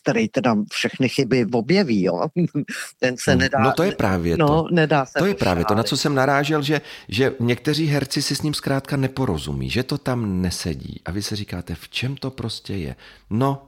který 0.00 0.28
teda 0.28 0.56
všechny 0.72 1.08
chyby 1.08 1.46
objeví. 1.52 2.02
Jo? 2.02 2.26
Ten 3.00 3.16
se 3.16 3.34
no, 3.34 3.40
nedá... 3.40 3.58
No 3.58 3.72
to 3.72 3.82
je 3.82 3.92
právě 3.92 4.36
no, 4.36 4.46
to. 4.46 4.68
nedá 4.74 5.06
se 5.06 5.18
to 5.18 5.26
je 5.26 5.34
právě 5.34 5.64
to, 5.64 5.74
na 5.74 5.82
co 5.82 5.96
jsem 5.96 6.14
narážel, 6.14 6.62
že, 6.62 6.80
že 7.08 7.32
někteří 7.40 7.86
herci 7.86 8.22
si 8.22 8.36
s 8.36 8.42
ním 8.42 8.54
zkrátka 8.54 8.96
neporozumí, 8.96 9.70
že 9.70 9.82
to 9.82 9.98
tam 9.98 10.42
nesedí. 10.42 11.00
A 11.04 11.10
vy 11.10 11.22
se 11.22 11.36
říkáte, 11.36 11.74
v 11.74 11.88
čem 11.88 12.16
to 12.16 12.30
prostě 12.30 12.74
je? 12.74 12.96
No, 13.30 13.66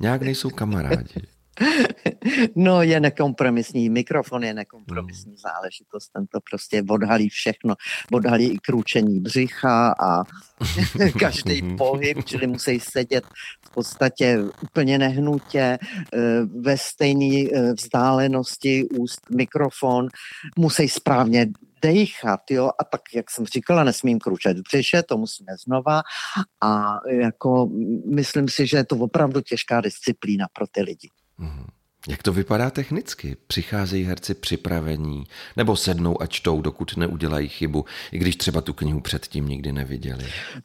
nějak 0.00 0.22
nejsou 0.22 0.50
kamarádi. 0.50 1.14
No 2.56 2.82
je 2.82 3.00
nekompromisní, 3.00 3.90
mikrofon 3.90 4.44
je 4.44 4.54
nekompromisní 4.54 5.32
hmm. 5.32 5.38
záležitost, 5.38 6.08
ten 6.08 6.26
to 6.26 6.38
prostě 6.50 6.84
odhalí 6.90 7.28
všechno, 7.28 7.74
odhalí 8.12 8.52
i 8.52 8.58
kručení 8.58 9.20
břicha 9.20 9.94
a 10.00 10.22
každý 11.18 11.76
pohyb, 11.76 12.24
čili 12.24 12.46
musí 12.46 12.80
sedět 12.80 13.24
v 13.66 13.70
podstatě 13.70 14.38
úplně 14.62 14.98
nehnutě 14.98 15.78
eh, 15.78 16.18
ve 16.60 16.78
stejné 16.78 17.48
eh, 17.52 17.72
vzdálenosti 17.72 18.84
úst 18.84 19.20
mikrofon, 19.30 20.08
musí 20.56 20.88
správně 20.88 21.46
dejchat, 21.82 22.40
jo, 22.50 22.70
a 22.80 22.84
tak, 22.84 23.00
jak 23.14 23.30
jsem 23.30 23.46
říkala, 23.46 23.84
nesmím 23.84 24.18
kručet 24.18 24.56
břiše, 24.60 25.02
to 25.02 25.18
musíme 25.18 25.52
znova. 25.64 26.02
A 26.60 26.98
jako 27.10 27.68
myslím 28.14 28.48
si, 28.48 28.66
že 28.66 28.76
je 28.76 28.84
to 28.84 28.96
opravdu 28.96 29.40
těžká 29.40 29.80
disciplína 29.80 30.46
pro 30.52 30.66
ty 30.66 30.82
lidi. 30.82 31.08
Mhm. 31.38 31.66
Jak 32.08 32.22
to 32.22 32.32
vypadá 32.32 32.70
technicky? 32.70 33.36
Přicházejí 33.46 34.04
herci 34.04 34.34
připravení 34.34 35.24
nebo 35.56 35.76
sednou 35.76 36.22
a 36.22 36.26
čtou, 36.26 36.62
dokud 36.62 36.96
neudělají 36.96 37.48
chybu, 37.48 37.84
i 38.12 38.18
když 38.18 38.36
třeba 38.36 38.60
tu 38.60 38.72
knihu 38.72 39.00
předtím 39.00 39.48
nikdy 39.48 39.72
neviděli? 39.72 40.24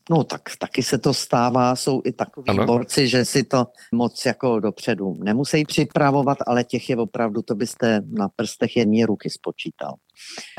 No 0.09 0.23
tak 0.23 0.41
taky 0.59 0.83
se 0.83 0.97
to 0.97 1.13
stává, 1.13 1.75
jsou 1.75 2.01
i 2.05 2.11
takový 2.11 2.47
ano? 2.47 2.65
borci, 2.65 3.07
že 3.07 3.25
si 3.25 3.43
to 3.43 3.67
moc 3.93 4.25
jako 4.25 4.59
dopředu 4.59 5.17
nemusí 5.23 5.65
připravovat, 5.65 6.37
ale 6.47 6.63
těch 6.63 6.89
je 6.89 6.97
opravdu, 6.97 7.41
to 7.41 7.55
byste 7.55 8.01
na 8.05 8.29
prstech 8.35 8.77
jedné 8.77 9.05
ruky 9.05 9.29
spočítal. 9.29 9.93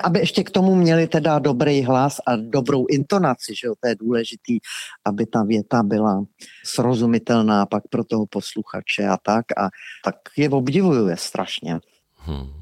Aby 0.05 0.19
ještě 0.19 0.45
k 0.45 0.51
tomu 0.51 0.75
měli 0.75 1.07
teda 1.07 1.39
dobrý 1.39 1.83
hlas 1.83 2.21
a 2.27 2.37
dobrou 2.37 2.87
intonaci, 2.87 3.55
že 3.61 3.67
jo, 3.67 3.75
to 3.81 3.89
je 3.89 3.95
důležitý, 3.95 4.59
aby 5.05 5.27
ta 5.27 5.43
věta 5.43 5.83
byla 5.83 6.25
srozumitelná 6.65 7.67
pak 7.67 7.89
pro 7.89 8.05
toho 8.05 8.27
posluchače 8.27 9.07
a 9.07 9.17
tak. 9.17 9.45
A 9.59 9.69
tak 10.05 10.17
je 10.37 10.51
obdivuju 10.51 11.09
je 11.09 11.17
strašně. 11.17 11.81
Hmm. 12.17 12.60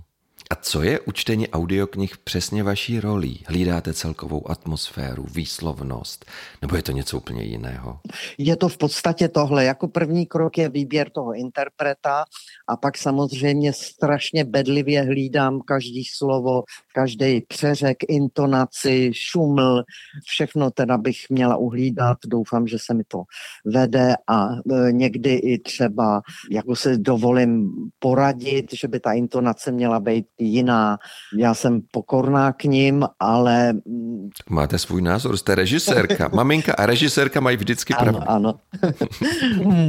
A 0.50 0.55
co 0.55 0.83
je 0.83 1.00
u 1.00 1.12
čtení 1.12 1.49
audioknih 1.49 2.19
přesně 2.19 2.62
vaší 2.62 3.00
rolí? 3.00 3.45
Hlídáte 3.47 3.95
celkovou 3.95 4.50
atmosféru, 4.50 5.26
výslovnost, 5.35 6.25
nebo 6.62 6.76
je 6.76 6.83
to 6.83 6.93
něco 6.93 7.17
úplně 7.17 7.43
jiného? 7.43 8.00
Je 8.38 8.57
to 8.57 8.69
v 8.69 8.76
podstatě 8.76 9.28
tohle. 9.28 9.64
Jako 9.64 9.88
první 9.88 10.26
krok 10.26 10.59
je 10.59 10.69
výběr 10.69 11.11
toho 11.11 11.35
interpreta 11.35 12.25
a 12.69 12.76
pak 12.76 12.99
samozřejmě 12.99 13.73
strašně 13.73 14.45
bedlivě 14.45 15.02
hlídám 15.02 15.61
každý 15.61 16.05
slovo, 16.05 16.62
každý 16.95 17.40
přeřek, 17.40 17.97
intonaci, 18.09 19.11
šuml, 19.14 19.83
všechno 20.26 20.71
teda 20.71 20.99
bych 20.99 21.17
měla 21.31 21.57
uhlídat. 21.57 22.19
Doufám, 22.26 22.67
že 22.67 22.78
se 22.78 22.95
mi 22.95 23.05
to 23.05 23.23
vede 23.64 24.14
a 24.26 24.49
e, 24.49 24.93
někdy 24.93 25.35
i 25.35 25.59
třeba, 25.59 26.23
jako 26.50 26.76
se 26.76 26.97
dovolím 26.97 27.71
poradit, 27.99 28.67
že 28.73 28.88
by 28.88 29.00
ta 29.00 29.12
intonace 29.12 29.73
měla 29.73 30.00
být 30.00 30.26
jiná. 30.38 30.99
Já 31.37 31.54
jsem 31.54 31.80
pokorná 31.90 32.52
k 32.52 32.64
ním, 32.64 33.04
ale... 33.21 33.73
Mm, 33.73 34.28
Máte 34.50 34.78
svůj 34.78 35.02
názor, 35.02 35.37
jste 35.37 35.54
režisérka. 35.54 36.28
Maminka 36.35 36.75
a 36.75 36.87
režisérka 36.87 37.40
mají 37.40 37.57
vždycky 37.57 37.95
ano, 37.95 38.12
pravdu. 38.12 38.30
Ano, 38.30 38.54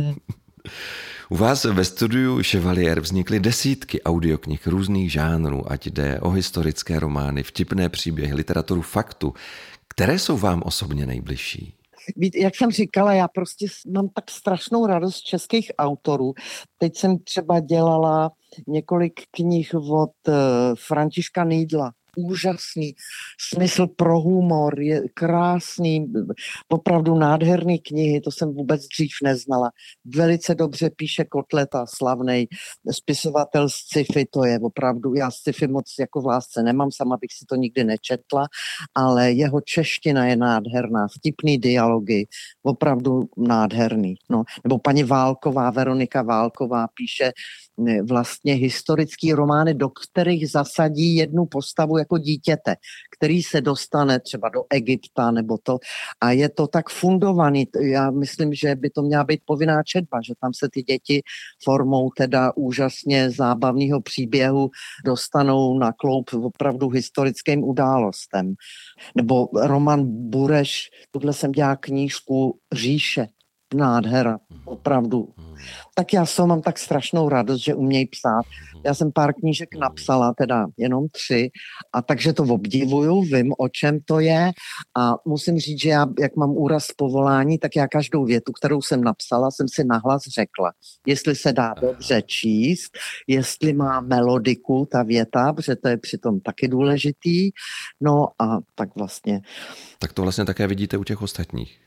U 1.31 1.35
vás 1.35 1.63
ve 1.63 1.85
studiu 1.85 2.39
Chevalier 2.43 2.99
vznikly 2.99 3.39
desítky 3.39 4.01
audioknih 4.03 4.67
různých 4.67 5.11
žánrů, 5.11 5.71
ať 5.71 5.87
jde 5.87 6.19
o 6.19 6.29
historické 6.29 6.99
romány, 6.99 7.43
vtipné 7.43 7.89
příběhy, 7.89 8.33
literaturu 8.33 8.81
faktu. 8.81 9.33
Které 9.87 10.19
jsou 10.19 10.37
vám 10.37 10.61
osobně 10.65 11.05
nejbližší? 11.05 11.78
Jak 12.35 12.55
jsem 12.55 12.71
říkala, 12.71 13.13
já 13.13 13.27
prostě 13.27 13.65
mám 13.93 14.09
tak 14.09 14.31
strašnou 14.31 14.85
radost 14.85 15.21
českých 15.21 15.71
autorů. 15.77 16.33
Teď 16.77 16.97
jsem 16.97 17.19
třeba 17.19 17.59
dělala 17.59 18.31
několik 18.67 19.13
knih 19.31 19.73
od 19.73 20.11
uh, 20.27 20.33
Františka 20.87 21.43
Nýdla, 21.43 21.91
úžasný 22.25 22.93
smysl 23.53 23.87
pro 23.87 24.19
humor, 24.19 24.79
je 24.79 25.01
krásný, 25.13 26.13
opravdu 26.69 27.15
nádherný 27.15 27.79
knihy, 27.79 28.21
to 28.21 28.31
jsem 28.31 28.53
vůbec 28.53 28.87
dřív 28.87 29.11
neznala. 29.23 29.71
Velice 30.15 30.55
dobře 30.55 30.89
píše 30.89 31.25
Kotleta, 31.25 31.85
slavný 31.85 32.47
spisovatel 32.91 33.69
z 33.69 33.73
sci-fi, 33.73 34.25
to 34.25 34.45
je 34.45 34.59
opravdu, 34.59 35.13
já 35.13 35.31
sci-fi 35.31 35.67
moc 35.67 35.85
jako 35.99 36.21
v 36.21 36.25
lásce 36.25 36.63
nemám, 36.63 36.91
sama 36.91 37.17
bych 37.17 37.33
si 37.33 37.45
to 37.45 37.55
nikdy 37.55 37.83
nečetla, 37.83 38.47
ale 38.95 39.31
jeho 39.31 39.61
čeština 39.61 40.25
je 40.25 40.35
nádherná, 40.35 41.07
vtipný 41.17 41.57
dialogy, 41.57 42.27
opravdu 42.63 43.29
nádherný. 43.37 44.15
No. 44.29 44.43
Nebo 44.63 44.79
paní 44.79 45.03
Válková, 45.03 45.69
Veronika 45.69 46.21
Válková 46.21 46.87
píše 46.87 47.31
vlastně 48.09 48.53
historický 48.53 49.33
romány, 49.33 49.73
do 49.73 49.89
kterých 49.89 50.49
zasadí 50.49 51.15
jednu 51.15 51.45
postavu 51.45 51.97
dítěte, 52.17 52.75
který 53.17 53.43
se 53.43 53.61
dostane 53.61 54.19
třeba 54.19 54.49
do 54.49 54.63
Egypta 54.69 55.31
nebo 55.31 55.57
to. 55.63 55.77
A 56.21 56.31
je 56.31 56.49
to 56.49 56.67
tak 56.67 56.89
fundovaný. 56.89 57.67
Já 57.81 58.11
myslím, 58.11 58.53
že 58.53 58.75
by 58.75 58.89
to 58.89 59.01
měla 59.01 59.23
být 59.23 59.41
povinná 59.45 59.83
četba, 59.83 60.19
že 60.27 60.33
tam 60.41 60.53
se 60.53 60.69
ty 60.71 60.83
děti 60.83 61.21
formou 61.63 62.09
teda 62.17 62.51
úžasně 62.55 63.29
zábavného 63.31 64.01
příběhu 64.01 64.69
dostanou 65.05 65.77
na 65.77 65.91
kloup 65.91 66.29
opravdu 66.33 66.89
historickým 66.89 67.63
událostem. 67.63 68.53
Nebo 69.15 69.47
Roman 69.53 70.01
Bureš, 70.05 70.89
tuhle 71.11 71.33
jsem 71.33 71.51
dělal 71.51 71.77
knížku 71.79 72.59
Říše, 72.73 73.27
nádhera, 73.73 74.39
mhm. 74.49 74.61
opravdu. 74.65 75.29
Mhm. 75.37 75.55
Tak 75.95 76.13
já 76.13 76.25
jsem 76.25 76.47
mám 76.47 76.61
tak 76.61 76.79
strašnou 76.79 77.29
radost, 77.29 77.63
že 77.63 77.75
umějí 77.75 78.07
psát. 78.07 78.41
Mhm. 78.73 78.81
Já 78.85 78.93
jsem 78.93 79.11
pár 79.11 79.33
knížek 79.33 79.75
napsala, 79.75 80.33
teda 80.33 80.67
jenom 80.77 81.07
tři, 81.11 81.49
a 81.93 82.01
takže 82.01 82.33
to 82.33 82.43
obdivuju, 82.43 83.21
vím, 83.21 83.53
o 83.57 83.69
čem 83.69 83.99
to 84.05 84.19
je 84.19 84.51
a 84.97 85.13
musím 85.25 85.59
říct, 85.59 85.81
že 85.81 85.89
já, 85.89 86.05
jak 86.19 86.35
mám 86.35 86.49
úraz 86.49 86.87
povolání, 86.97 87.57
tak 87.57 87.75
já 87.75 87.87
každou 87.87 88.25
větu, 88.25 88.51
kterou 88.51 88.81
jsem 88.81 89.03
napsala, 89.03 89.51
jsem 89.51 89.67
si 89.69 89.83
nahlas 89.83 90.21
řekla. 90.35 90.71
Jestli 91.07 91.35
se 91.35 91.53
dá 91.53 91.73
dobře 91.81 92.21
číst, 92.21 92.91
jestli 93.27 93.73
má 93.73 94.01
melodiku 94.01 94.87
ta 94.91 95.03
věta, 95.03 95.53
protože 95.53 95.75
to 95.75 95.87
je 95.87 95.97
přitom 95.97 96.39
taky 96.39 96.67
důležitý, 96.67 97.51
no 98.01 98.27
a 98.39 98.57
tak 98.75 98.89
vlastně. 98.95 99.41
Tak 99.99 100.13
to 100.13 100.21
vlastně 100.21 100.45
také 100.45 100.67
vidíte 100.67 100.97
u 100.97 101.03
těch 101.03 101.21
ostatních 101.21 101.79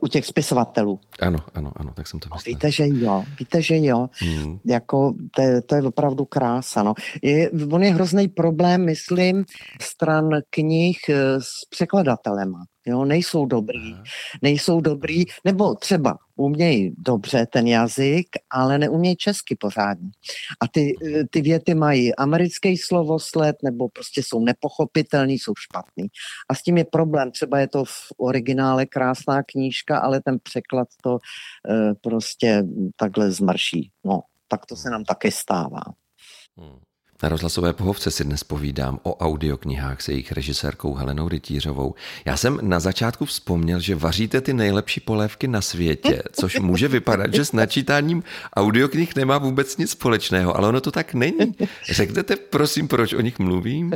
u 0.00 0.08
těch 0.08 0.26
spisovatelů. 0.26 1.00
Ano, 1.20 1.38
ano, 1.54 1.72
ano, 1.76 1.92
tak 1.94 2.06
jsem 2.08 2.20
to 2.20 2.28
myslel. 2.34 2.54
Víte, 2.54 2.70
že 2.70 2.84
jo, 2.88 3.24
víte, 3.38 3.62
že 3.62 3.76
jo. 3.76 4.08
Hmm. 4.12 4.58
Jako, 4.64 5.14
to, 5.36 5.42
je, 5.42 5.62
to 5.62 5.74
je 5.74 5.82
opravdu 5.82 6.24
krása, 6.24 6.82
no. 6.82 6.94
Je, 7.22 7.50
on 7.50 7.82
je 7.82 7.94
hrozný 7.94 8.28
problém, 8.28 8.84
myslím, 8.84 9.44
stran 9.82 10.28
knih 10.50 10.98
eh, 11.08 11.40
s 11.40 11.50
překladatelema. 11.70 12.58
Jo, 12.86 13.04
nejsou 13.04 13.46
dobrý, 13.46 13.94
nejsou 14.42 14.80
dobrý, 14.80 15.24
nebo 15.44 15.74
třeba 15.74 16.18
umějí 16.36 16.94
dobře 16.98 17.46
ten 17.46 17.66
jazyk, 17.66 18.26
ale 18.50 18.78
neumějí 18.78 19.16
česky 19.16 19.56
pořádně. 19.56 20.10
A 20.60 20.68
ty, 20.68 20.94
ty 21.30 21.40
věty 21.40 21.74
mají 21.74 22.14
americký 22.14 22.76
slovosled, 22.76 23.56
nebo 23.62 23.88
prostě 23.88 24.22
jsou 24.22 24.44
nepochopitelný, 24.44 25.38
jsou 25.38 25.52
špatný. 25.56 26.06
A 26.48 26.54
s 26.54 26.62
tím 26.62 26.78
je 26.78 26.84
problém. 26.84 27.30
Třeba 27.30 27.58
je 27.58 27.68
to 27.68 27.84
v 27.84 28.12
originále 28.18 28.86
krásná 28.86 29.42
knížka, 29.42 29.98
ale 29.98 30.20
ten 30.20 30.38
překlad 30.42 30.88
to 31.02 31.18
e, 31.18 31.94
prostě 31.94 32.64
takhle 32.96 33.30
zmrší. 33.30 33.90
No, 34.04 34.20
tak 34.48 34.66
to 34.66 34.76
se 34.76 34.90
nám 34.90 35.04
také 35.04 35.30
stává. 35.30 35.82
Hmm. 36.56 36.78
Na 37.22 37.28
rozhlasové 37.28 37.72
pohovce 37.72 38.10
si 38.10 38.24
dnes 38.24 38.44
povídám 38.44 38.98
o 39.02 39.16
audioknihách 39.16 40.02
s 40.02 40.08
jejich 40.08 40.32
režisérkou 40.32 40.94
Helenou 40.94 41.28
Rytířovou. 41.28 41.94
Já 42.24 42.36
jsem 42.36 42.58
na 42.62 42.80
začátku 42.80 43.24
vzpomněl, 43.24 43.80
že 43.80 43.94
vaříte 43.94 44.40
ty 44.40 44.52
nejlepší 44.52 45.00
polévky 45.00 45.48
na 45.48 45.60
světě, 45.60 46.22
což 46.32 46.60
může 46.60 46.88
vypadat, 46.88 47.34
že 47.34 47.44
s 47.44 47.52
načítáním 47.52 48.22
audioknih 48.56 49.16
nemá 49.16 49.38
vůbec 49.38 49.76
nic 49.76 49.90
společného, 49.90 50.56
ale 50.56 50.68
ono 50.68 50.80
to 50.80 50.90
tak 50.90 51.14
není. 51.14 51.54
Řeknete 51.90 52.36
prosím, 52.36 52.88
proč 52.88 53.12
o 53.12 53.20
nich 53.20 53.38
mluvím? 53.38 53.92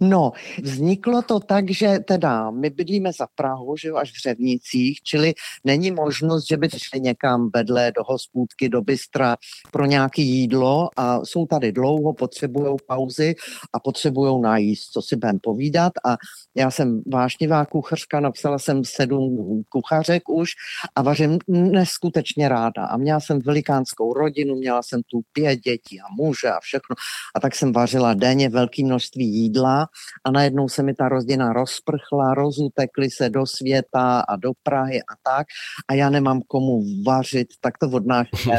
No, 0.00 0.32
vzniklo 0.62 1.22
to 1.22 1.40
tak, 1.40 1.70
že 1.70 1.98
teda 1.98 2.50
my 2.50 2.70
bydlíme 2.70 3.12
za 3.12 3.26
Prahu, 3.34 3.76
že 3.76 3.88
jo, 3.88 3.96
až 3.96 4.12
v 4.12 4.22
Řevnicích, 4.22 5.02
čili 5.02 5.34
není 5.64 5.90
možnost, 5.90 6.48
že 6.48 6.56
by 6.56 6.68
šli 6.76 7.00
někam 7.00 7.50
vedle 7.54 7.92
do 7.96 8.02
hospůdky, 8.06 8.68
do 8.68 8.82
bystra 8.82 9.36
pro 9.72 9.84
nějaké 9.84 10.22
jídlo 10.22 10.88
a 10.96 11.24
jsou 11.24 11.46
tady 11.46 11.72
dlouho, 11.72 12.12
potřebují 12.12 12.55
potřebují 12.56 12.76
pauzy 12.86 13.34
a 13.72 13.80
potřebují 13.80 14.42
najíst, 14.42 14.92
co 14.92 15.02
si 15.02 15.16
budeme 15.16 15.38
povídat. 15.42 15.92
A 16.04 16.16
já 16.54 16.70
jsem 16.70 17.02
vášnivá 17.12 17.64
kuchařka, 17.64 18.20
napsala 18.20 18.58
jsem 18.58 18.84
sedm 18.84 19.62
kuchařek 19.68 20.28
už 20.28 20.50
a 20.94 21.02
vařím 21.02 21.38
neskutečně 21.48 22.48
ráda. 22.48 22.86
A 22.86 22.96
měla 22.96 23.20
jsem 23.20 23.40
velikánskou 23.40 24.12
rodinu, 24.12 24.54
měla 24.54 24.82
jsem 24.82 25.02
tu 25.10 25.20
pět 25.32 25.56
dětí 25.56 26.00
a 26.00 26.04
muže 26.16 26.48
a 26.48 26.60
všechno. 26.60 26.96
A 27.34 27.40
tak 27.40 27.54
jsem 27.54 27.72
vařila 27.72 28.14
denně 28.14 28.48
velké 28.48 28.84
množství 28.84 29.26
jídla 29.26 29.88
a 30.24 30.30
najednou 30.30 30.68
se 30.68 30.82
mi 30.82 30.94
ta 30.94 31.08
rodina 31.08 31.52
rozprchla, 31.52 32.34
rozutekly 32.34 33.10
se 33.10 33.30
do 33.30 33.46
světa 33.46 34.20
a 34.20 34.36
do 34.36 34.52
Prahy 34.62 35.02
a 35.02 35.14
tak. 35.22 35.46
A 35.88 35.94
já 35.94 36.10
nemám 36.10 36.40
komu 36.48 36.82
vařit, 37.06 37.48
tak 37.60 37.78
to 37.78 37.88
odnáším 37.88 38.52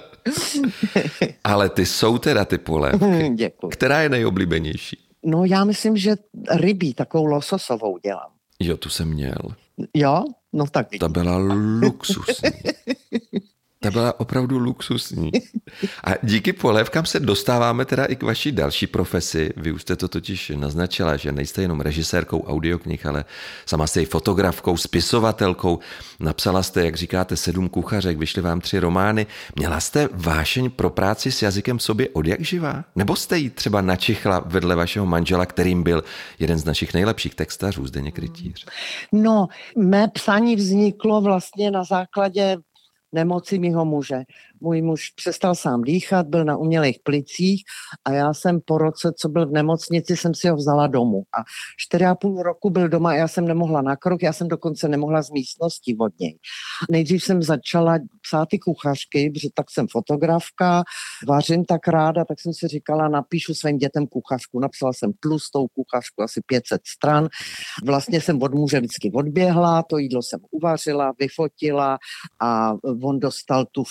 Ale 1.44 1.68
ty 1.68 1.86
jsou 1.86 2.18
teda 2.18 2.44
ty 2.44 2.58
polévky. 2.58 3.30
Děkuji. 3.34 3.68
Která 3.68 4.00
je 4.02 4.08
nejoblíbenější? 4.08 4.98
No 5.24 5.44
já 5.44 5.64
myslím, 5.64 5.96
že 5.96 6.16
rybí, 6.50 6.94
takovou 6.94 7.24
lososovou 7.24 7.98
dělám. 7.98 8.30
Jo, 8.60 8.76
tu 8.76 8.88
jsem 8.88 9.08
měl. 9.08 9.36
Jo? 9.94 10.24
No 10.52 10.66
tak. 10.66 10.86
Ta 11.00 11.08
byla 11.08 11.36
luxusní. 11.82 12.50
Ta 13.82 13.90
byla 13.90 14.20
opravdu 14.20 14.58
luxusní. 14.58 15.30
A 16.04 16.10
díky 16.22 16.52
polévkám 16.52 17.06
se 17.06 17.20
dostáváme 17.20 17.84
teda 17.84 18.04
i 18.04 18.16
k 18.16 18.22
vaší 18.22 18.52
další 18.52 18.86
profesi. 18.86 19.50
Vy 19.56 19.72
už 19.72 19.82
jste 19.82 19.96
to 19.96 20.08
totiž 20.08 20.52
naznačila, 20.56 21.16
že 21.16 21.32
nejste 21.32 21.62
jenom 21.62 21.80
režisérkou 21.80 22.42
audioknih, 22.42 23.06
ale 23.06 23.24
sama 23.66 23.86
jste 23.86 24.02
i 24.02 24.04
fotografkou, 24.04 24.76
spisovatelkou. 24.76 25.78
Napsala 26.20 26.62
jste, 26.62 26.84
jak 26.84 26.94
říkáte, 26.94 27.36
sedm 27.36 27.68
kuchařek, 27.68 28.18
vyšly 28.18 28.42
vám 28.42 28.60
tři 28.60 28.78
romány. 28.78 29.26
Měla 29.56 29.80
jste 29.80 30.08
vášeň 30.12 30.70
pro 30.70 30.90
práci 30.90 31.32
s 31.32 31.42
jazykem 31.42 31.78
v 31.78 31.82
sobě 31.82 32.08
od 32.12 32.26
jak 32.26 32.40
živá? 32.40 32.84
Nebo 32.96 33.16
jste 33.16 33.38
jí 33.38 33.50
třeba 33.50 33.80
načichla 33.80 34.42
vedle 34.46 34.76
vašeho 34.76 35.06
manžela, 35.06 35.46
kterým 35.46 35.82
byl 35.82 36.04
jeden 36.38 36.58
z 36.58 36.64
našich 36.64 36.94
nejlepších 36.94 37.34
textařů, 37.34 37.86
Zdeněk 37.86 38.18
Rytíř? 38.18 38.66
No, 39.12 39.48
mé 39.76 40.08
psaní 40.08 40.56
vzniklo 40.56 41.20
vlastně 41.20 41.70
na 41.70 41.84
základě 41.84 42.56
nemoci 43.12 43.58
mýho 43.58 43.84
muže. 43.84 44.24
Můj 44.60 44.82
muž 44.82 45.10
přestal 45.10 45.54
sám 45.54 45.82
dýchat, 45.82 46.26
byl 46.26 46.44
na 46.44 46.56
umělých 46.56 46.98
plicích 47.02 47.62
a 48.04 48.12
já 48.12 48.34
jsem 48.34 48.60
po 48.64 48.78
roce, 48.78 49.12
co 49.16 49.28
byl 49.28 49.46
v 49.46 49.52
nemocnici, 49.52 50.16
jsem 50.16 50.34
si 50.34 50.48
ho 50.48 50.56
vzala 50.56 50.86
domů. 50.86 51.22
A 51.38 51.42
čtyři 51.76 52.04
a 52.04 52.14
půl 52.14 52.42
roku 52.42 52.70
byl 52.70 52.88
doma 52.88 53.10
a 53.10 53.14
já 53.14 53.28
jsem 53.28 53.44
nemohla 53.44 53.82
na 53.82 53.96
krok, 53.96 54.22
já 54.22 54.32
jsem 54.32 54.48
dokonce 54.48 54.88
nemohla 54.88 55.22
z 55.22 55.30
místnosti 55.30 55.96
od 56.00 56.12
něj. 56.20 56.38
Nejdřív 56.90 57.24
jsem 57.24 57.42
začala 57.42 57.98
psát 58.22 58.48
ty 58.50 58.58
kuchařky, 58.58 59.30
protože 59.30 59.48
tak 59.54 59.70
jsem 59.70 59.86
fotografka, 59.90 60.82
vařím 61.28 61.64
tak 61.64 61.88
ráda, 61.88 62.24
tak 62.24 62.40
jsem 62.40 62.52
si 62.52 62.68
říkala, 62.68 63.08
napíšu 63.08 63.54
svým 63.54 63.78
dětem 63.78 64.06
kuchařku. 64.06 64.60
Napsala 64.60 64.92
jsem 64.92 65.12
tlustou 65.20 65.66
kuchařku, 65.66 66.22
asi 66.22 66.40
500 66.46 66.80
stran. 66.86 67.28
Vlastně 67.84 68.20
jsem 68.20 68.42
od 68.42 68.54
muže 68.54 68.78
vždycky 68.78 69.10
odběhla, 69.14 69.82
to 69.82 69.98
jídlo 69.98 70.22
jsem 70.22 70.40
uvařila, 70.50 71.12
vyfotila 71.18 71.98
a 72.40 72.74
on 73.02 73.20
dostal 73.20 73.64
tu 73.72 73.84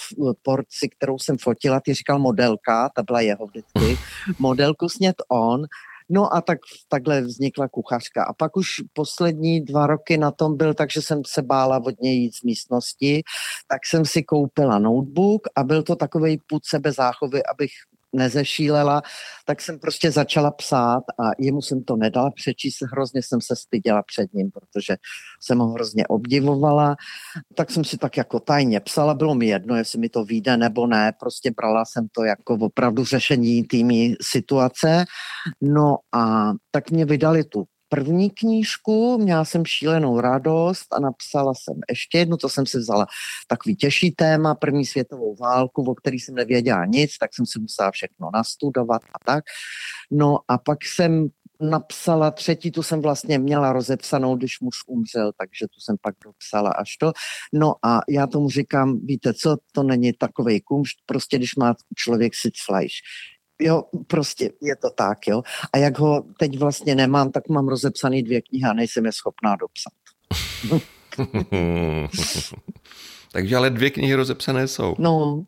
porci, 0.60 0.90
kterou 0.90 1.20
jsem 1.20 1.38
fotila, 1.38 1.80
ty 1.80 1.94
říkal 1.94 2.20
modelka, 2.20 2.90
ta 2.96 3.04
byla 3.04 3.22
jeho 3.22 3.46
vždycky, 3.46 3.98
modelku 4.40 4.90
snět 4.90 5.16
on, 5.30 5.66
No 6.12 6.34
a 6.34 6.42
tak 6.42 6.58
takhle 6.88 7.22
vznikla 7.22 7.68
kuchařka. 7.68 8.24
A 8.24 8.34
pak 8.34 8.58
už 8.58 8.68
poslední 8.94 9.62
dva 9.62 9.88
roky 9.88 10.18
na 10.18 10.32
tom 10.32 10.58
byl, 10.58 10.74
takže 10.74 11.02
jsem 11.02 11.22
se 11.28 11.42
bála 11.42 11.78
od 11.86 12.02
něj 12.02 12.18
jít 12.18 12.36
z 12.36 12.44
místnosti, 12.44 13.24
tak 13.68 13.86
jsem 13.86 14.06
si 14.06 14.24
koupila 14.24 14.80
notebook 14.80 15.48
a 15.56 15.64
byl 15.64 15.84
to 15.84 15.96
takový 15.96 16.42
půd 16.48 16.66
sebe 16.66 16.92
záchovy, 16.92 17.46
abych 17.46 17.72
nezešílela, 18.14 19.02
tak 19.46 19.62
jsem 19.62 19.80
prostě 19.80 20.12
začala 20.12 20.52
psát 20.52 21.04
a 21.20 21.32
jemu 21.40 21.62
jsem 21.62 21.84
to 21.84 21.96
nedala 21.96 22.32
přečíst, 22.32 22.78
hrozně 22.92 23.22
jsem 23.24 23.42
se 23.42 23.56
styděla 23.56 24.04
před 24.04 24.34
ním, 24.34 24.52
protože 24.52 24.96
jsem 25.42 25.60
ho 25.60 25.68
hrozně 25.68 26.08
obdivovala, 26.08 26.96
tak 27.56 27.72
jsem 27.72 27.84
si 27.84 27.98
tak 27.98 28.18
jako 28.18 28.40
tajně 28.40 28.80
psala, 28.80 29.14
bylo 29.14 29.36
mi 29.36 29.48
jedno, 29.48 29.76
jestli 29.76 30.00
mi 30.00 30.10
to 30.10 30.26
vyjde 30.26 30.58
nebo 30.58 30.88
ne, 30.88 31.12
prostě 31.20 31.52
brala 31.52 31.86
jsem 31.86 32.08
to 32.12 32.24
jako 32.24 32.54
opravdu 32.54 33.06
řešení 33.06 33.64
týmí 33.64 34.16
situace, 34.22 35.06
no 35.62 35.98
a 36.14 36.52
tak 36.72 36.92
mě 36.92 37.06
vydali 37.06 37.44
tu 37.44 37.66
první 37.90 38.30
knížku, 38.30 39.18
měla 39.18 39.46
jsem 39.46 39.66
šílenou 39.66 40.22
radost 40.22 40.94
a 40.94 41.00
napsala 41.00 41.54
jsem 41.54 41.80
ještě 41.90 42.18
jednu, 42.18 42.38
to 42.38 42.50
jsem 42.50 42.66
si 42.66 42.78
vzala 42.78 43.06
takový 43.48 43.76
těžší 43.76 44.12
téma, 44.12 44.56
první 44.56 44.86
světovou 44.86 45.36
válku, 45.36 45.84
o 45.84 45.96
který 45.96 46.20
jsem 46.20 46.36
nevěděla 46.36 46.86
nic, 46.86 47.18
tak 47.18 47.34
jsem 47.34 47.46
si 47.46 47.60
musela 47.60 47.92
všechno 47.92 48.30
nastudovat 48.34 49.02
a 49.14 49.20
tak. 49.26 49.44
No 50.12 50.40
a 50.48 50.58
pak 50.58 50.78
jsem 50.86 51.30
napsala 51.62 52.32
třetí, 52.32 52.72
tu 52.72 52.84
jsem 52.84 53.02
vlastně 53.02 53.40
měla 53.40 53.74
rozepsanou, 53.74 54.36
když 54.36 54.60
muž 54.60 54.76
umřel, 54.88 55.32
takže 55.38 55.68
tu 55.68 55.80
jsem 55.80 55.96
pak 56.02 56.16
dopsala 56.24 56.70
až 56.70 56.98
to. 56.98 57.12
No 57.54 57.76
a 57.86 58.00
já 58.10 58.28
tomu 58.28 58.50
říkám, 58.50 59.00
víte 59.06 59.34
co, 59.34 59.58
to 59.72 59.84
není 59.84 60.14
takovej 60.14 60.62
kumšt, 60.62 60.98
prostě 61.06 61.38
když 61.38 61.56
má 61.56 61.76
člověk 61.96 62.36
si 62.36 62.52
cflajš 62.52 62.94
jo, 63.60 63.84
prostě 64.08 64.52
je 64.62 64.76
to 64.76 64.90
tak, 64.90 65.28
jo. 65.28 65.44
A 65.74 65.78
jak 65.78 66.00
ho 66.00 66.24
teď 66.40 66.60
vlastně 66.60 66.96
nemám, 66.96 67.32
tak 67.32 67.50
mám 67.50 67.68
rozepsaný 67.68 68.24
dvě 68.24 68.42
knihy 68.42 68.66
a 68.70 68.74
nejsem 68.74 69.06
je 69.06 69.12
schopná 69.12 69.56
dopsat. 69.56 69.94
Takže 73.32 73.56
ale 73.56 73.70
dvě 73.70 73.90
knihy 73.90 74.16
rozepsané 74.16 74.68
jsou. 74.68 74.96
No. 74.98 75.44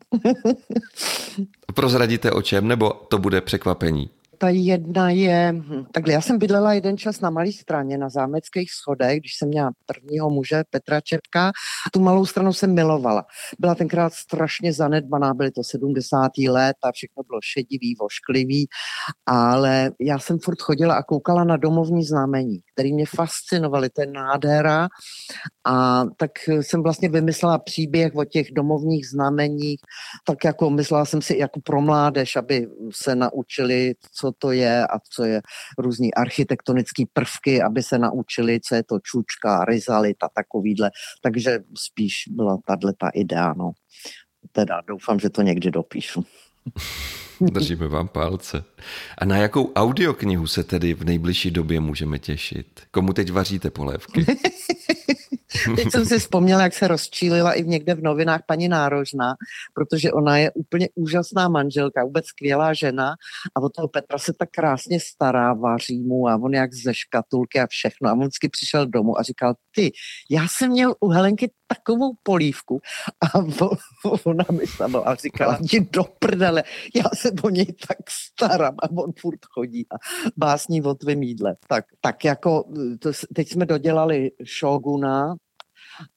Prozradíte 1.74 2.30
o 2.30 2.42
čem, 2.42 2.68
nebo 2.68 2.90
to 2.90 3.18
bude 3.18 3.40
překvapení? 3.40 4.10
Ta 4.42 4.48
jedna 4.48 5.10
je, 5.10 5.52
hm, 5.52 5.84
takhle, 5.92 6.12
já 6.12 6.20
jsem 6.20 6.38
bydlela 6.38 6.72
jeden 6.72 6.98
čas 6.98 7.20
na 7.20 7.30
malé 7.30 7.52
straně, 7.52 7.98
na 7.98 8.08
zámeckých 8.08 8.72
schodech, 8.72 9.20
když 9.20 9.36
jsem 9.36 9.48
měla 9.48 9.70
prvního 9.86 10.30
muže 10.30 10.62
Petra 10.70 11.00
Čepka. 11.00 11.52
Tu 11.92 12.00
malou 12.00 12.26
stranu 12.26 12.52
jsem 12.52 12.74
milovala. 12.74 13.24
Byla 13.58 13.74
tenkrát 13.74 14.12
strašně 14.12 14.72
zanedbaná, 14.72 15.34
byly 15.34 15.50
to 15.50 15.64
70. 15.64 16.30
let 16.48 16.76
a 16.82 16.92
všechno 16.92 17.22
bylo 17.22 17.40
šedivý, 17.42 17.94
vošklivý, 18.00 18.66
ale 19.26 19.90
já 20.00 20.18
jsem 20.18 20.38
furt 20.38 20.62
chodila 20.62 20.94
a 20.94 21.02
koukala 21.02 21.44
na 21.44 21.56
domovní 21.56 22.04
znamení, 22.04 22.58
který 22.72 22.92
mě 22.92 23.06
fascinovaly, 23.06 23.88
je 23.98 24.06
nádhera 24.06 24.88
a 25.66 26.04
tak 26.16 26.30
jsem 26.48 26.82
vlastně 26.82 27.08
vymyslela 27.08 27.58
příběh 27.58 28.16
o 28.16 28.24
těch 28.24 28.52
domovních 28.52 29.08
znameních, 29.08 29.80
tak 30.26 30.44
jako 30.44 30.70
myslela 30.70 31.04
jsem 31.04 31.22
si 31.22 31.38
jako 31.38 31.60
pro 31.60 31.80
mládež, 31.80 32.36
aby 32.36 32.68
se 32.92 33.14
naučili, 33.14 33.94
co 34.12 34.31
to 34.38 34.52
je 34.52 34.86
a 34.86 34.98
co 35.10 35.24
je 35.24 35.42
různý 35.78 36.14
architektonický 36.14 37.06
prvky, 37.12 37.62
aby 37.62 37.82
se 37.82 37.98
naučili, 37.98 38.60
co 38.60 38.74
je 38.74 38.82
to 38.84 38.98
čučka, 38.98 39.64
rizalit 39.64 40.16
a 40.22 40.28
takovýhle. 40.34 40.90
Takže 41.22 41.58
spíš 41.78 42.24
byla 42.28 42.58
tahle 42.66 42.92
ta 42.98 43.08
idea, 43.08 43.54
no. 43.56 43.72
Teda 44.52 44.80
doufám, 44.86 45.18
že 45.18 45.30
to 45.30 45.42
někdy 45.42 45.70
dopíšu. 45.70 46.24
Držíme 47.40 47.88
vám 47.88 48.08
palce. 48.08 48.64
A 49.18 49.24
na 49.24 49.36
jakou 49.36 49.72
audioknihu 49.72 50.46
se 50.46 50.64
tedy 50.64 50.94
v 50.94 51.04
nejbližší 51.04 51.50
době 51.50 51.80
můžeme 51.80 52.18
těšit? 52.18 52.80
Komu 52.90 53.12
teď 53.12 53.32
vaříte 53.32 53.70
polévky? 53.70 54.26
Teď 55.76 55.90
jsem 55.90 56.06
si 56.06 56.18
vzpomněla, 56.18 56.62
jak 56.62 56.74
se 56.74 56.88
rozčílila 56.88 57.52
i 57.52 57.64
někde 57.64 57.94
v 57.94 58.02
novinách 58.02 58.40
paní 58.46 58.68
Nárožná, 58.68 59.34
protože 59.74 60.12
ona 60.12 60.38
je 60.38 60.50
úplně 60.50 60.88
úžasná 60.94 61.48
manželka, 61.48 62.04
vůbec 62.04 62.26
skvělá 62.26 62.74
žena 62.74 63.14
a 63.54 63.62
od 63.62 63.72
toho 63.72 63.88
Petra 63.88 64.18
se 64.18 64.32
tak 64.38 64.48
krásně 64.50 65.00
stará, 65.00 65.54
vaří 65.54 66.00
mu 66.00 66.28
a 66.28 66.36
on 66.36 66.54
jak 66.54 66.74
ze 66.74 66.94
škatulky 66.94 67.60
a 67.60 67.66
všechno. 67.66 68.08
A 68.08 68.12
on 68.12 68.20
vždycky 68.20 68.48
přišel 68.48 68.86
domů 68.86 69.18
a 69.18 69.22
říkal, 69.22 69.54
ty, 69.74 69.90
já 70.30 70.46
jsem 70.48 70.70
měl 70.70 70.94
u 71.00 71.08
Helenky 71.08 71.50
takovou 71.74 72.12
polívku 72.22 72.80
a 73.20 73.38
ona 74.24 74.44
mi 74.52 74.66
sama 74.66 74.98
a 74.98 75.14
říkala, 75.14 75.58
jdi 75.60 75.80
do 75.80 76.04
prdele, 76.18 76.64
já 76.94 77.04
se 77.14 77.30
o 77.42 77.50
něj 77.50 77.66
tak 77.88 77.98
starám 78.10 78.74
a 78.82 78.90
on 78.90 79.12
furt 79.18 79.40
chodí 79.54 79.86
a 79.92 79.96
básní 80.36 80.82
o 80.82 80.94
tvém 80.94 81.22
jídle. 81.22 81.56
Tak, 81.68 81.84
tak 82.00 82.24
jako, 82.24 82.64
to, 82.98 83.12
teď 83.34 83.48
jsme 83.48 83.66
dodělali 83.66 84.30
Shoguna, 84.58 85.34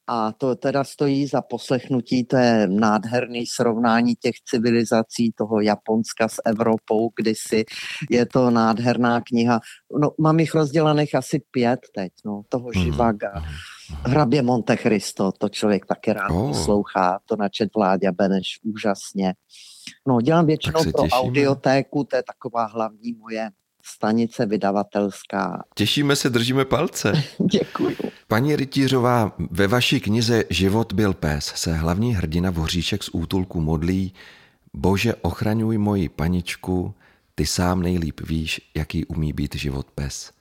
a 0.08 0.32
to 0.32 0.56
teda 0.56 0.84
stojí 0.84 1.28
za 1.28 1.42
poslechnutí, 1.42 2.26
to 2.26 2.38
je 2.38 2.68
nádherný 2.68 3.46
srovnání 3.46 4.16
těch 4.16 4.36
civilizací, 4.50 5.32
toho 5.32 5.62
Japonska 5.62 6.28
s 6.28 6.42
Evropou 6.46 7.10
kdysi. 7.16 7.66
Je 8.10 8.26
to 8.26 8.50
nádherná 8.50 9.22
kniha. 9.22 9.60
No, 10.00 10.12
mám 10.20 10.40
jich 10.40 10.54
rozdělených 10.54 11.16
asi 11.16 11.42
pět 11.52 11.80
teď, 11.96 12.12
no, 12.26 12.42
toho. 12.50 12.74
Živaga. 12.74 13.32
Mhm, 13.36 13.46
mhm. 13.46 13.56
Hrabě 14.04 14.42
Monte 14.42 14.78
Cristo, 14.78 15.32
to 15.32 15.50
člověk 15.50 15.86
taky 15.86 16.14
rád 16.14 16.30
oh. 16.30 16.48
poslouchá, 16.48 17.20
to 17.26 17.36
načet 17.36 17.70
Vláďa 17.76 18.12
Beneš 18.12 18.60
úžasně. 18.64 19.34
No, 20.08 20.22
dělám 20.22 20.46
většinou 20.46 20.84
pro 20.84 20.92
těšíme. 20.92 21.10
audiotéku, 21.12 22.04
to 22.04 22.16
je 22.16 22.24
taková 22.24 22.66
hlavní 22.66 23.14
moje 23.14 23.50
stanice 23.86 24.46
vydavatelská. 24.46 25.64
Těšíme 25.76 26.16
se, 26.16 26.30
držíme 26.30 26.66
palce. 26.66 27.24
Děkuji. 27.52 27.96
Paní 28.28 28.56
Rytířová, 28.56 29.32
ve 29.52 29.68
vaší 29.68 30.00
knize 30.00 30.44
Život 30.50 30.94
byl 30.94 31.14
pes 31.14 31.46
se 31.46 31.74
hlavní 31.74 32.16
hrdina 32.16 32.52
Voříček 32.52 33.04
z 33.04 33.10
útulku 33.14 33.62
modlí 33.62 34.14
Bože, 34.76 35.16
ochraňuj 35.16 35.78
moji 35.78 36.10
paničku, 36.10 36.94
ty 37.36 37.46
sám 37.46 37.82
nejlíp 37.82 38.22
víš, 38.22 38.62
jaký 38.76 39.06
umí 39.06 39.34
být 39.34 39.56
život 39.56 39.88
pes. 39.96 40.32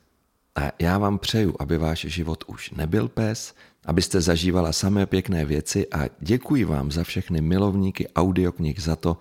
A 0.56 0.72
já 0.78 0.98
vám 0.98 1.18
přeju, 1.18 1.54
aby 1.58 1.78
váš 1.78 2.00
život 2.00 2.44
už 2.46 2.70
nebyl 2.70 3.08
pes, 3.08 3.54
abyste 3.84 4.20
zažívala 4.20 4.72
samé 4.72 5.06
pěkné 5.06 5.44
věci 5.44 5.86
a 5.92 6.08
děkuji 6.20 6.64
vám 6.64 6.92
za 6.92 7.04
všechny 7.04 7.40
milovníky 7.40 8.08
audioknih 8.08 8.82
za 8.82 8.96
to, 8.96 9.16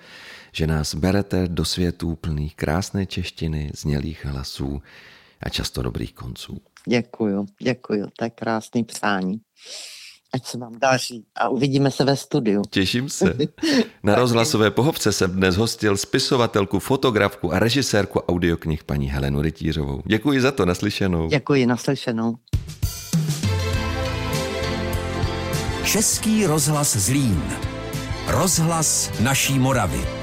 že 0.52 0.67
nás 0.67 0.96
berete 0.96 1.48
do 1.48 1.65
světů 1.65 2.15
plných 2.15 2.56
krásné 2.56 3.06
češtiny, 3.06 3.72
znělých 3.76 4.26
hlasů 4.26 4.82
a 5.41 5.50
často 5.50 5.82
dobrých 5.82 6.13
konců. 6.13 6.62
Děkuju, 6.88 7.46
děkuju, 7.62 8.08
to 8.17 8.24
je 8.26 8.30
krásný 8.30 8.84
přání. 8.84 9.41
Ať 10.34 10.46
se 10.46 10.58
vám 10.58 10.80
daří 10.80 11.26
a 11.36 11.50
uvidíme 11.50 11.91
se 11.91 12.04
ve 12.04 12.15
studiu. 12.17 12.62
Těším 12.69 13.10
se. 13.10 13.38
Na 14.04 14.15
rozhlasové 14.15 14.72
pohovce 14.72 15.12
jsem 15.12 15.32
dnes 15.32 15.56
hostil 15.56 15.98
spisovatelku, 15.98 16.80
fotografku 16.80 17.54
a 17.54 17.60
režisérku 17.60 18.19
audioknih 18.19 18.84
paní 18.84 19.10
Helenu 19.10 19.41
Rytířovou. 19.41 20.02
Děkuji 20.06 20.41
za 20.41 20.52
to, 20.52 20.65
naslyšenou. 20.65 21.28
Děkuji, 21.28 21.65
naslyšenou. 21.65 22.36
Český 25.86 26.46
rozhlas 26.46 26.98
Zlín. 26.98 27.43
Rozhlas 28.28 29.12
naší 29.19 29.60
Moravy. 29.60 30.22